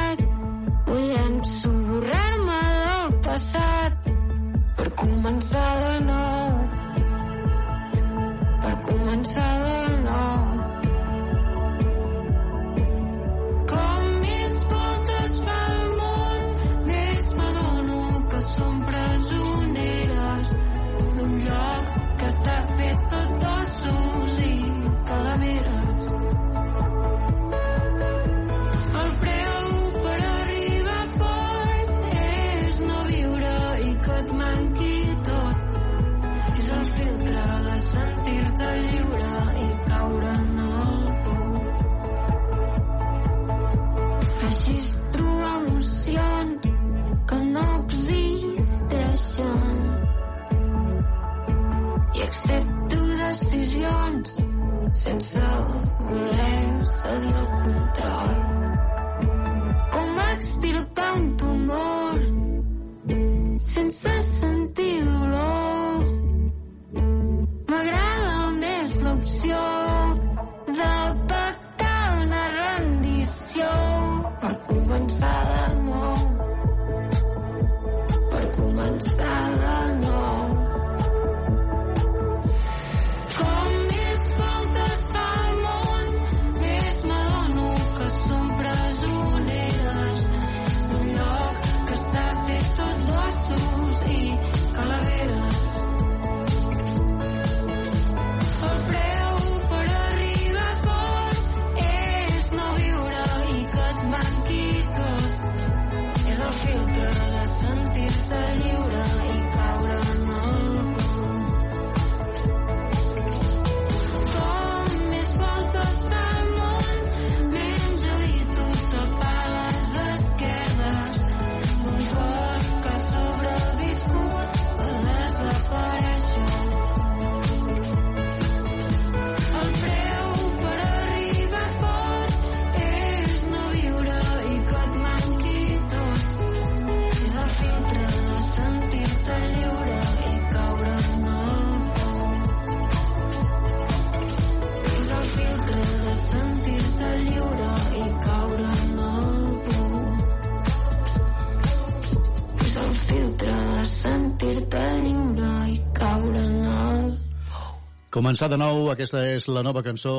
[158.34, 160.11] Començar de nou, aquesta és la nova cançó,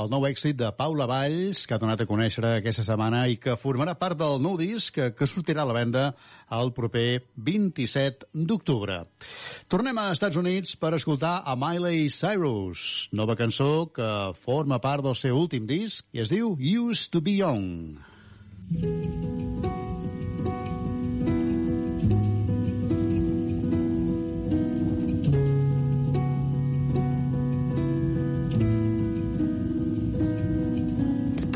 [0.00, 3.58] el nou èxit de Paula Valls, que ha donat a conèixer aquesta setmana i que
[3.60, 6.06] formarà part del nou disc que, que sortirà a la venda
[6.62, 9.02] el proper 27 d'octubre.
[9.68, 14.12] Tornem a Estats Units per escoltar a Miley Cyrus, nova cançó que
[14.48, 17.98] forma part del seu últim disc i es diu Used to be Young.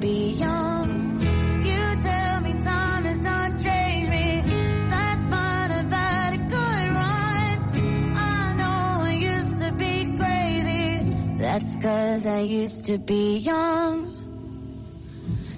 [0.00, 1.20] Be young.
[1.62, 4.42] You tell me time has not changed me.
[4.88, 8.16] That's fine, a good run.
[8.16, 11.14] I know I used to be crazy.
[11.38, 14.16] That's cause I used to be young.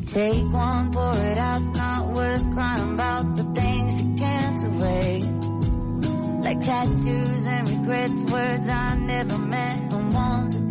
[0.07, 5.25] Take one, pour it out, it's not worth crying about the things you can't erase.
[6.45, 10.62] Like tattoos and regrets, words I never meant and ones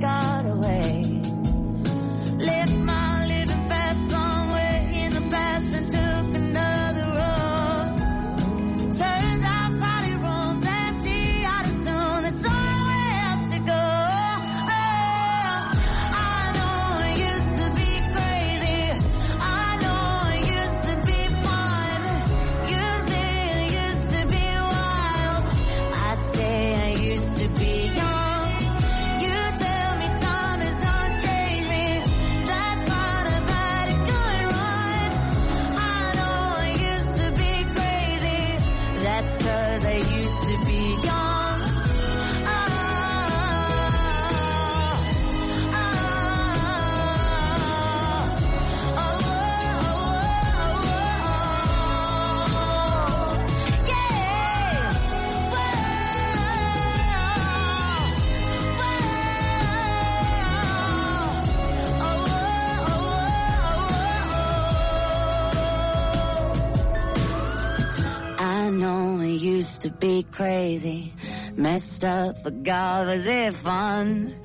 [69.82, 71.12] to be crazy,
[71.56, 74.36] messed up, but God was it fun.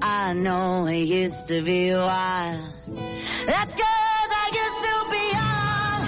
[0.00, 2.60] I know I used to be wild.
[3.46, 6.00] That's good I used to be all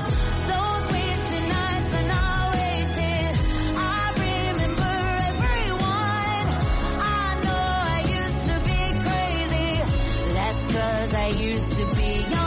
[0.52, 3.32] those wasting nights and I wasted.
[3.76, 4.94] I remember
[5.30, 6.46] everyone.
[7.02, 10.32] I know I used to be crazy.
[10.32, 12.45] That's I used to be young.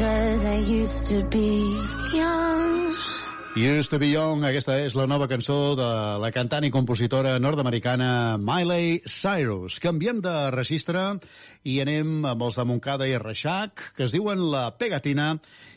[0.00, 1.76] Cause I used to be
[2.16, 2.96] young.
[3.54, 5.88] Used to be young, aquesta és la nova cançó de
[6.22, 9.76] la cantant i compositora nord-americana Miley Cyrus.
[9.84, 11.02] Canviem de registre
[11.68, 15.34] i anem amb els de Montcada i Reixac, que es diuen La Pegatina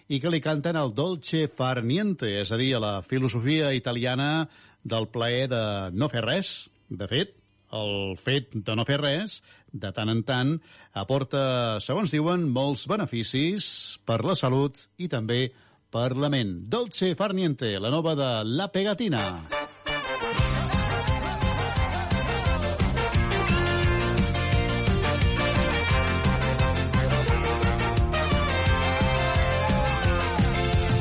[0.07, 4.47] i que li canten el Dolce Far Niente, és a dir, la filosofia italiana
[4.83, 6.55] del plaer de no fer res.
[6.87, 7.35] De fet,
[7.73, 9.41] el fet de no fer res,
[9.73, 10.53] de tant en tant,
[10.93, 11.43] aporta,
[11.81, 13.67] segons diuen, molts beneficis
[14.05, 15.47] per la salut i també
[15.93, 16.55] per la ment.
[16.69, 19.23] Dolce Far Niente, la nova de La Pegatina.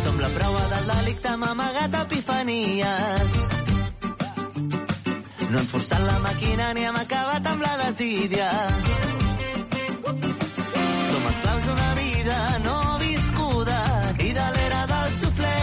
[0.02, 3.31] Som la prova del delicte, hem amagat epifanies.
[5.52, 8.46] No hem forçat la màquina ni hem acabat amb la desídia.
[11.08, 13.80] Som esclaus d'una vida no viscuda
[14.28, 15.60] i de l'era del suflé.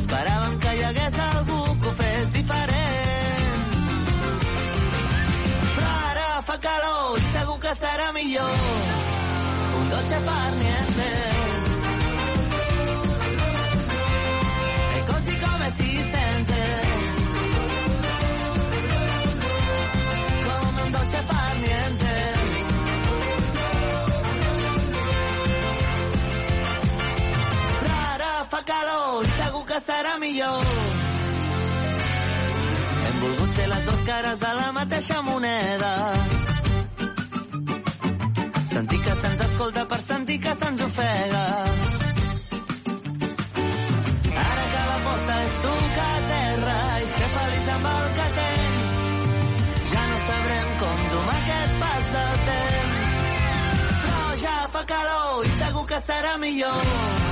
[0.00, 3.62] Esperàvem que hi hagués algú que ho fes diferent.
[5.70, 8.58] Però ara fa calor i segur que serà millor.
[9.80, 11.33] Un dolce far niente.
[28.54, 30.66] Fa calor segur que serà millor
[33.06, 35.94] Hem volgut ser les dues cares de la mateixa moneda
[38.68, 41.42] Sentir que se'ns escolta per sentir que se'ns ofega
[44.44, 48.30] Ara que la posta és tu que a terra i ser feliç amb el que
[48.38, 48.96] tens.
[49.92, 53.20] Ja no sabrem com domar aquest pas del temps.
[54.06, 57.23] Però ja fa calor i segur que serà millor.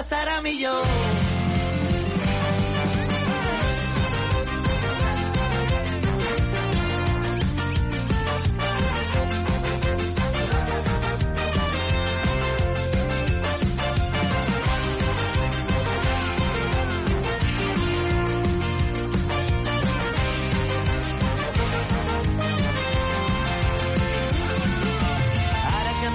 [0.00, 0.84] sempre serà millor.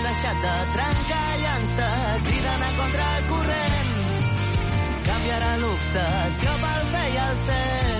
[0.05, 3.64] deixat de trencar llances, criden a contra el corrent
[5.25, 7.94] i era l'obsessió pel bé i el cel.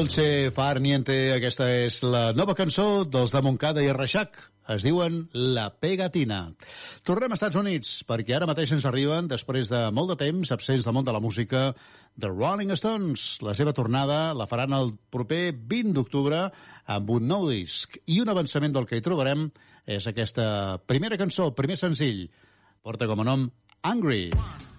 [0.00, 4.38] Dolce Far Niente, aquesta és la nova cançó dels de Montcada i Reixac.
[4.72, 6.38] Es diuen La Pegatina.
[7.04, 10.88] Tornem a Estats Units, perquè ara mateix ens arriben, després de molt de temps, absents
[10.88, 11.74] del món de la música,
[12.16, 13.26] The Rolling Stones.
[13.44, 15.42] La seva tornada la faran el proper
[15.74, 16.46] 20 d'octubre
[16.96, 18.00] amb un nou disc.
[18.08, 19.50] I un avançament del que hi trobarem
[19.84, 22.24] és aquesta primera cançó, primer senzill.
[22.80, 23.48] Porta com a nom
[23.84, 24.30] Angry.
[24.32, 24.69] One.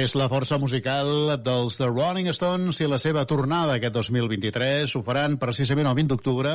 [0.00, 5.02] és la força musical dels The Rolling Stones i la seva tornada aquest 2023 ho
[5.04, 6.52] faran precisament el 20 d'octubre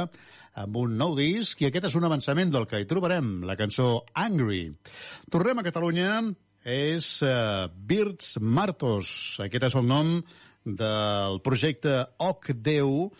[0.62, 4.06] amb un nou disc i aquest és un avançament del que hi trobarem, la cançó
[4.18, 4.64] Angry.
[5.30, 6.16] Tornem a Catalunya,
[6.66, 9.14] és uh, Birds Martos.
[9.46, 10.16] Aquest és el nom
[10.66, 13.12] del projecte Oc Déu,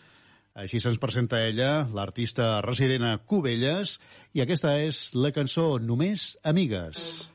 [0.58, 4.00] així se'ns presenta ella, l'artista resident a Cubelles,
[4.34, 7.06] i aquesta és la cançó Només Amigues.
[7.06, 7.35] Mm.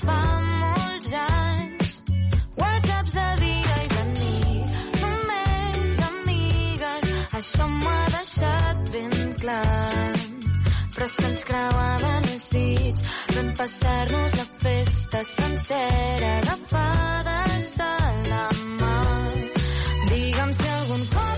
[0.00, 1.90] fa molts anys.
[2.60, 7.12] Whatsapps de dia i de nit, només amigues.
[7.40, 10.16] Això m'ha deixat ben clar.
[10.94, 17.94] Però se'ns creuaven els dits, vam passar-nos la festa sencera agafades de
[18.32, 18.44] la
[18.80, 18.98] mà.
[20.10, 21.33] Digue'm si algun cop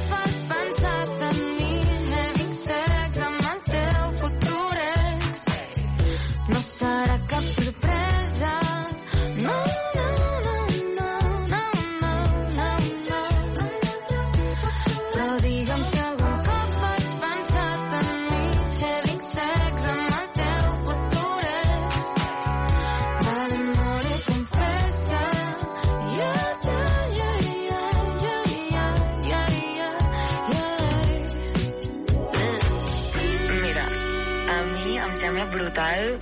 [35.77, 36.21] total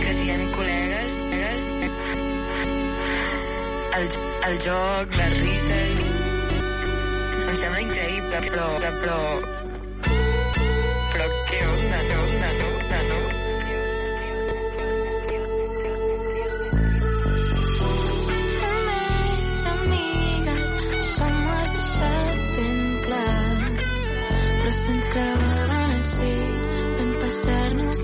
[0.00, 1.16] que siguem col·legues
[3.98, 4.06] el,
[4.48, 8.70] el joc, les risses em sembla increïble però,
[9.02, 9.57] però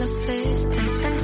[0.07, 1.24] the face they sent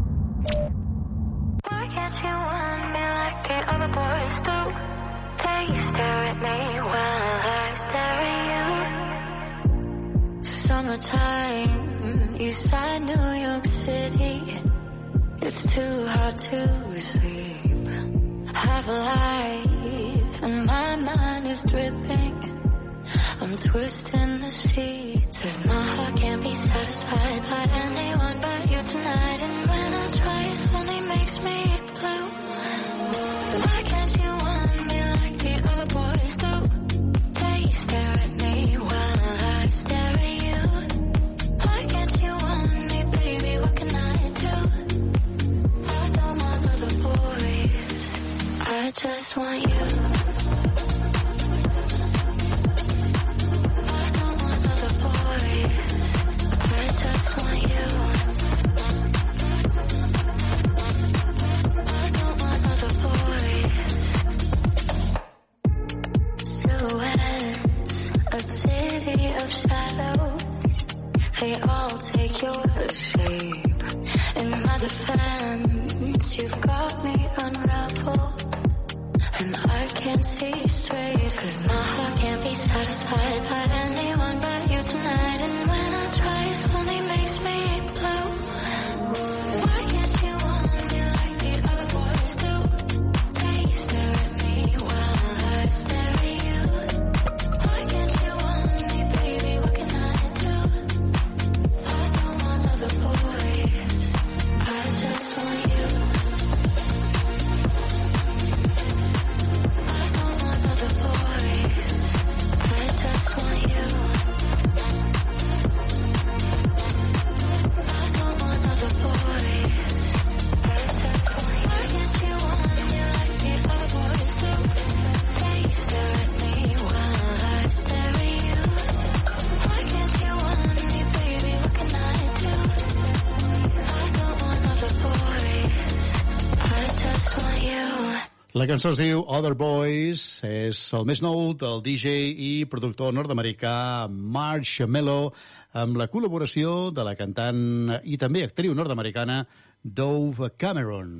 [138.71, 145.33] Cançó es diu Other Boys, és el més nou del DJ i productor nord-americà Marshmello,
[145.75, 149.41] amb la col·laboració de la cantant i també actriu nord-americana
[149.83, 151.17] Dove Cameron.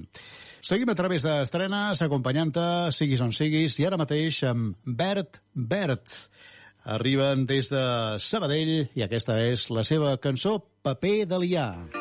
[0.64, 6.22] Seguim a través d'estrenes, acompanyant-te, siguis on siguis, i ara mateix amb Bert Bert.
[6.96, 7.84] Arriben des de
[8.24, 12.01] Sabadell i aquesta és la seva cançó Paper de liar.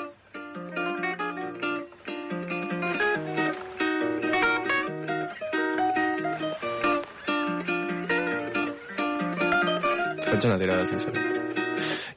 [10.31, 11.23] Faig una tirada sincera.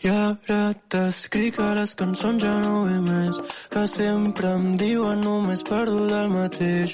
[0.04, 3.40] I ara t'escric a les cançons ja no ve més,
[3.74, 6.94] que sempre em diuen només parlo del mateix.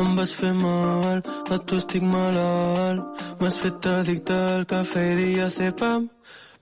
[0.00, 1.20] Em vas fer mal,
[1.52, 6.08] a tu estic malalt, m'has fet addicte al cafè i dia cepam.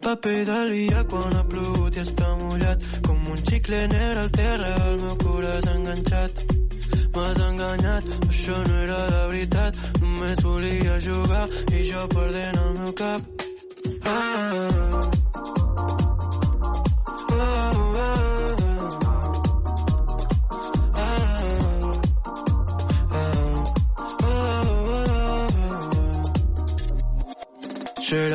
[0.02, 4.72] Paper de lia quan ha plogut i està mullat, com un xicle negre al terra,
[4.88, 6.40] el meu cor és enganxat.
[7.14, 12.96] M'has enganyat, això no era la veritat, només volia jugar i jo perdent el meu
[13.02, 13.46] cap.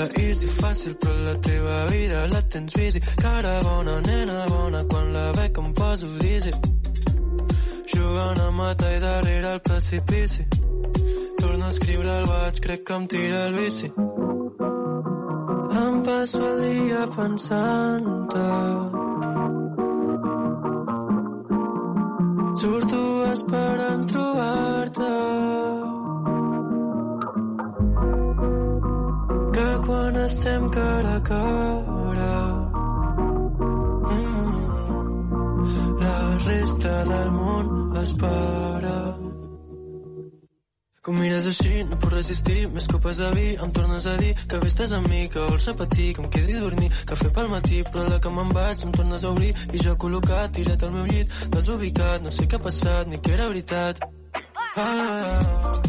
[0.01, 2.99] Era easy, fàcil, però la teva vida la tens busy.
[3.21, 6.53] Cara bona, nena bona, quan la veig em poso dizzy.
[7.93, 10.47] Jugant a matar i darrere el precipici.
[11.37, 13.91] Torno a escriure el baix, crec que em tira el bici.
[16.21, 18.49] Passo el dia pensant-te.
[22.61, 22.99] Surto
[23.31, 25.15] esperant trobar-te.
[29.55, 32.37] Que quan estem cara a cara
[34.13, 34.53] mm,
[36.05, 38.13] la resta del món es
[41.01, 44.59] Com mires així, no puc resistir, més copes de vi, em tornes a dir que
[44.61, 47.79] bé estàs amb mi, que vols repetir, que em quedi a dormir, cafè pel matí,
[47.87, 51.09] però de que me'n vaig em tornes a obrir, i jo col·locat, tirat al meu
[51.09, 54.05] llit, desubicat, no sé què ha passat, ni que era veritat.
[54.77, 55.81] Ah,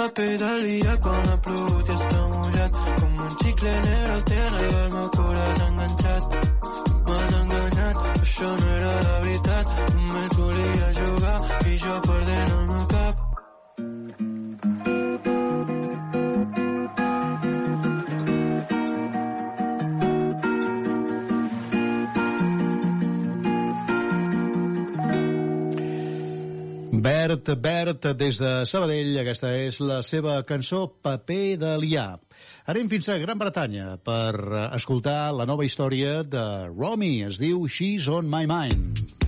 [0.00, 1.99] paper de quan ha plogut i
[3.60, 4.14] xicle negre
[4.64, 6.36] i el meu cor enganxat
[7.08, 11.36] m'has enganyat això no era la veritat només volia jugar
[11.74, 12.59] i jo perdent
[27.56, 32.20] Bert, Bert, des de Sabadell, aquesta és la seva cançó Paper de liar.
[32.70, 34.34] Anem fins a Gran Bretanya per
[34.76, 37.24] escoltar la nova història de Romy.
[37.26, 39.19] Es diu She's on my mind.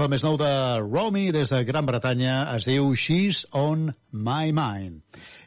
[0.00, 0.50] el més nou de
[0.80, 5.02] Romy des de Gran Bretanya, es diu She's on my mind.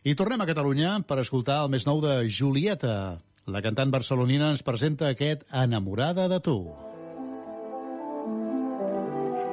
[0.05, 3.19] I tornem a Catalunya per escoltar el més nou de Julieta.
[3.49, 6.57] La cantant barcelonina ens presenta aquest Enamorada de tu.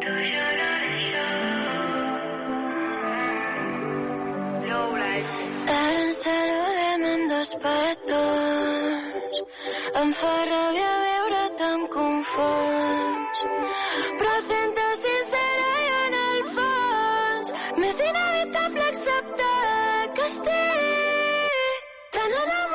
[0.05, 0.41] Tu
[6.21, 9.39] Saludem amb dos petons
[10.01, 13.45] Em fa ràbia veure't, em confons
[14.21, 14.30] Però
[20.31, 20.49] して
[22.13, 22.70] たなら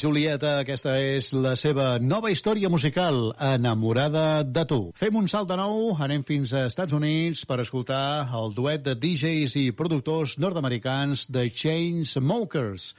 [0.00, 4.78] Julieta, aquesta és la seva nova història musical, Enamorada de tu.
[4.98, 8.96] Fem un salt de nou, anem fins a Estats Units per escoltar el duet de
[8.98, 12.92] DJs i productors nord-americans de Chainsmokers.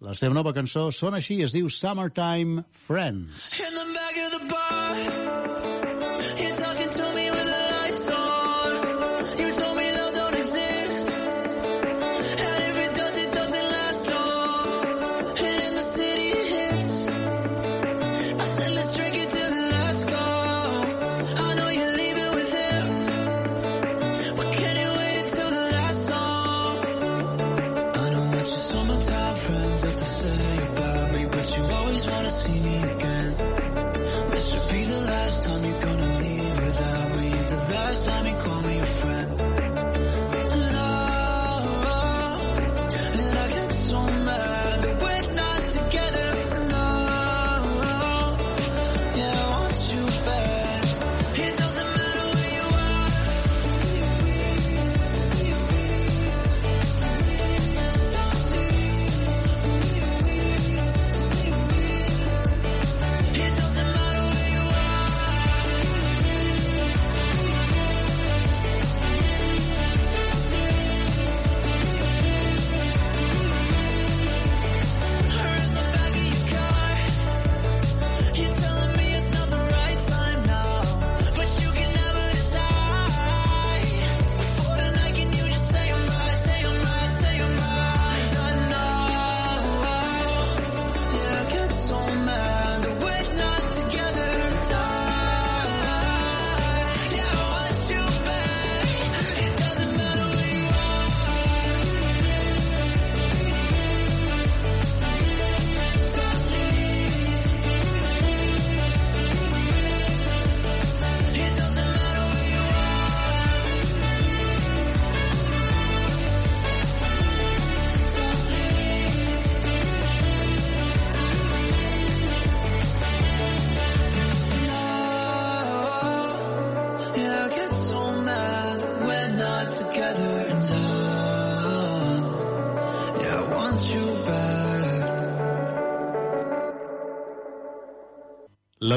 [0.00, 3.52] La seva nova cançó sona així, es diu Summertime Friends.
[3.60, 5.59] In the back of the bar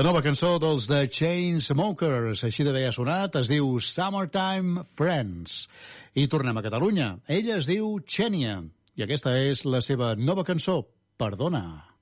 [0.03, 5.61] Nova cançó dels The Chainsmokers, així d'haver sonat, es diu Summertime Friends.
[6.19, 7.07] I tornem a Catalunya.
[7.37, 8.59] Ella es diu Xenia,
[8.99, 10.81] i aquesta és la seva nova cançó,
[11.15, 11.63] Perdona.
[11.63, 11.92] Perdona.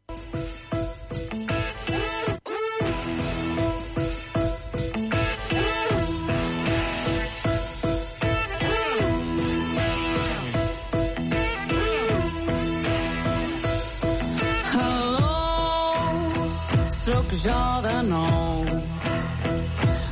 [17.44, 18.66] jo de nou.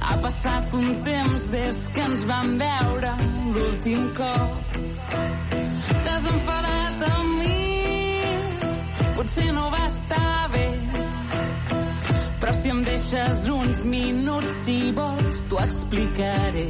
[0.01, 3.11] Ha passat un temps des que ens vam veure
[3.53, 4.80] l'últim cop.
[6.06, 7.60] T'has enfadat amb mi,
[9.18, 10.65] potser no va estar bé.
[12.39, 16.68] Però si em deixes uns minuts, si vols, t'ho explicaré.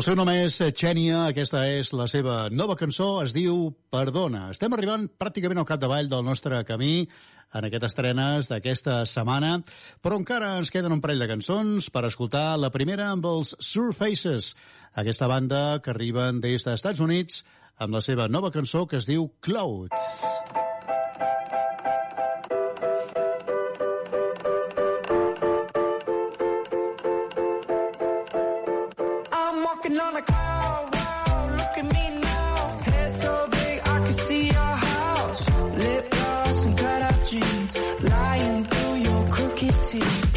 [0.00, 4.46] El seu nom és eh, Xènia, aquesta és la seva nova cançó, es diu Perdona.
[4.54, 9.58] Estem arribant pràcticament al capdavall del nostre camí en aquestes estrenes d'aquesta setmana,
[10.00, 14.54] però encara ens queden un parell de cançons per escoltar la primera amb els Surfaces,
[15.04, 17.44] aquesta banda que arriben des dels Estats Units
[17.76, 20.00] amb la seva nova cançó que es diu Clouds.
[20.00, 20.69] Clouds.
[39.92, 40.29] You.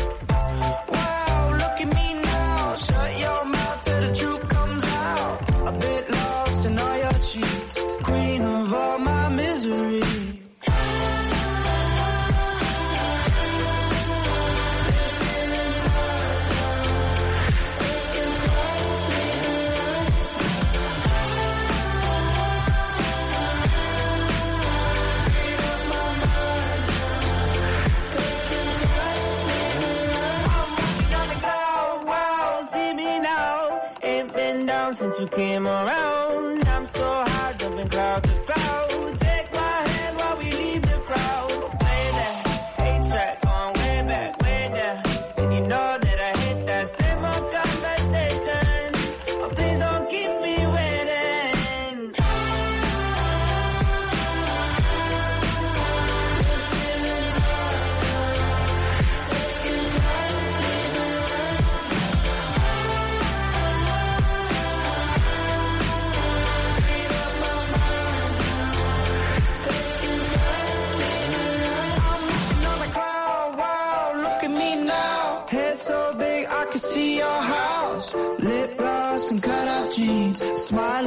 [35.35, 36.02] Came around.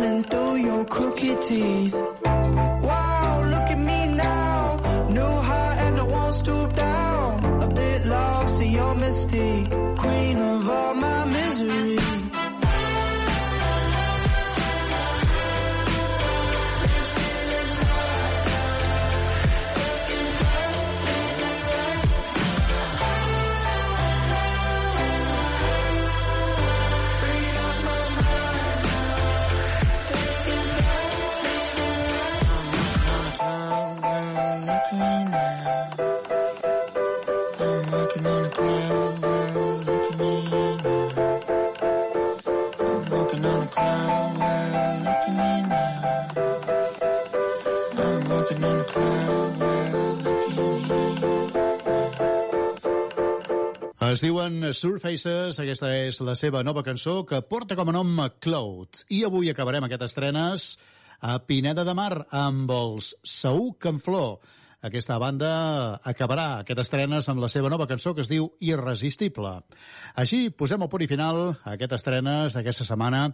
[0.06, 1.94] Smiling through your crooked teeth.
[1.94, 5.08] Wow, look at me now.
[5.10, 7.62] New high and I won't stoop down.
[7.62, 10.85] A bit lost in your mystique, queen of all
[54.16, 59.02] Es diuen Surfaces, aquesta és la seva nova cançó que porta com a nom Cloud.
[59.12, 60.64] I avui acabarem aquest estrenes
[61.20, 64.38] a Pineda de Mar amb els Saúc en Flor.
[64.88, 65.50] Aquesta banda
[66.00, 69.52] acabarà aquest estrenes amb la seva nova cançó que es diu Irresistible.
[70.16, 73.26] Així posem el punt i final a aquest estrenes d'aquesta setmana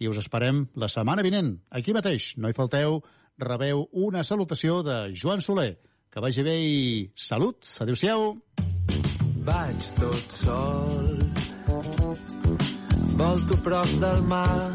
[0.00, 1.58] i us esperem la setmana vinent.
[1.68, 3.02] Aquí mateix, no hi falteu,
[3.36, 5.74] rebeu una salutació de Joan Soler.
[6.10, 6.78] Que vagi bé i
[7.14, 7.62] salut.
[7.84, 8.32] Adéu-siau.
[9.50, 11.06] Vaig tot sol.
[13.20, 14.70] Volto prop del mar.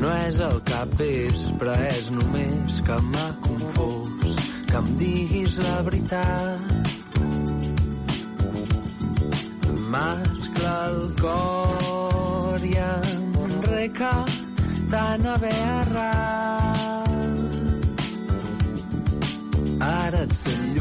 [0.00, 4.42] No és el capvespre, és només que m'ha confós.
[4.70, 6.58] Que em diguis la veritat.
[9.94, 14.12] Mascla el cor i em reca
[14.90, 17.08] tan haver errat
[19.88, 20.77] Ara et sent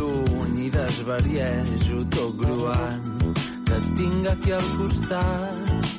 [0.74, 3.38] desvariejo tot gruant
[3.68, 5.94] que et tinc aquí al costat.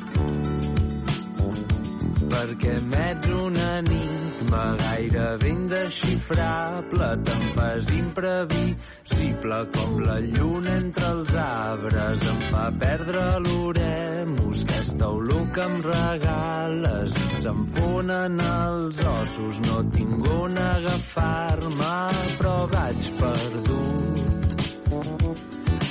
[2.29, 12.27] Perquè m'ets un enigma gairebé indesxifrable te'n fas imprevisible com la lluna entre els arbres
[12.33, 20.29] em fa perdre l'oremus aquesta olor que em regales se'm fonen els ossos no tinc
[20.37, 21.97] on agafar-me
[22.39, 24.08] però vaig perdut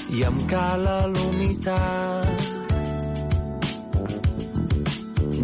[0.10, 2.58] i em cala l'humitat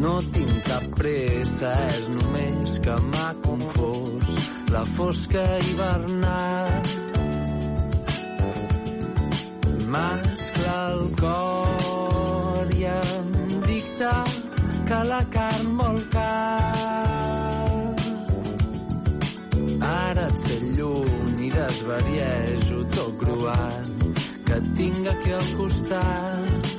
[0.03, 4.31] no tinc cap pressa, és només que m'ha confós
[4.73, 6.73] la fosca hivernal.
[9.93, 13.31] Mascla el cor i em
[13.67, 14.13] dicta
[14.89, 16.01] que la carn vol.
[19.93, 23.92] Ara et sé lluny i desvariejo tot gruant
[24.77, 26.71] tinc aquí al costat.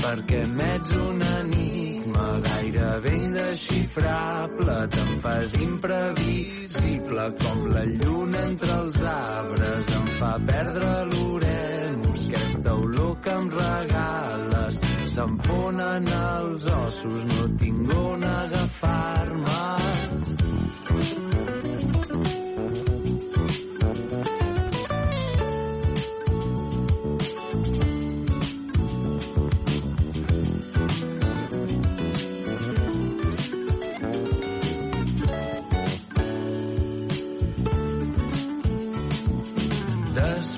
[0.00, 4.76] Perquè m'ets un enigma gairebé indesxifrable.
[4.96, 9.94] Te'n fas imprevisible com la lluna entre els arbres.
[10.00, 14.82] Em fa perdre l'oremus aquesta olor que em regales.
[15.16, 19.60] Se'm fonen els ossos no tinc on agafar-me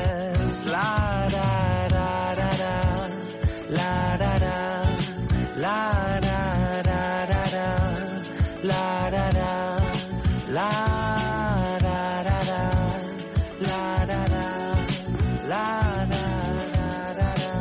[8.62, 9.80] la da da,
[10.51, 10.70] la
[11.80, 12.62] da da da,
[13.60, 14.44] la da da,
[15.48, 16.22] la da
[16.74, 17.52] da da da.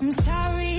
[0.00, 0.74] I'm sorry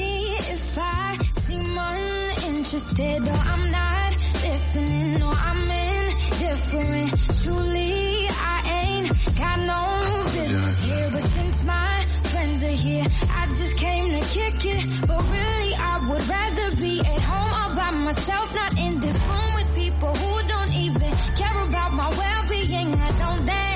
[0.53, 7.09] if I seem uninterested or I'm not listening or I'm indifferent.
[7.41, 10.19] Truly, I ain't got no
[10.51, 15.07] is here, but since my friends are here, I just came to kick it.
[15.07, 19.53] But really, I would rather be at home all by myself, not in this room
[19.55, 22.93] with people who don't even care about my well-being.
[22.93, 23.69] I don't dare.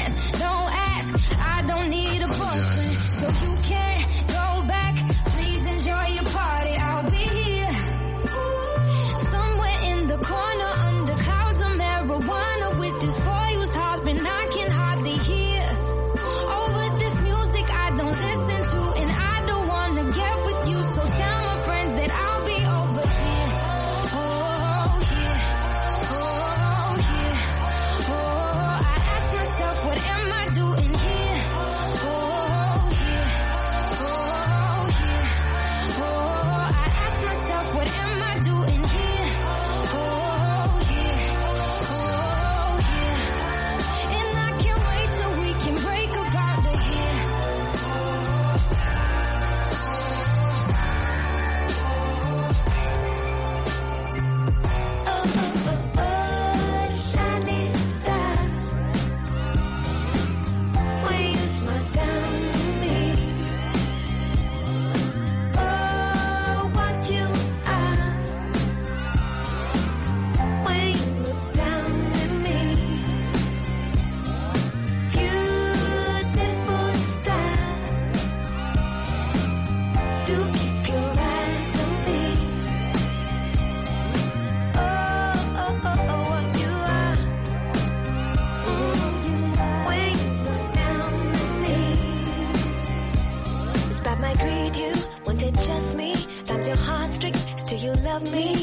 [98.14, 98.63] love me.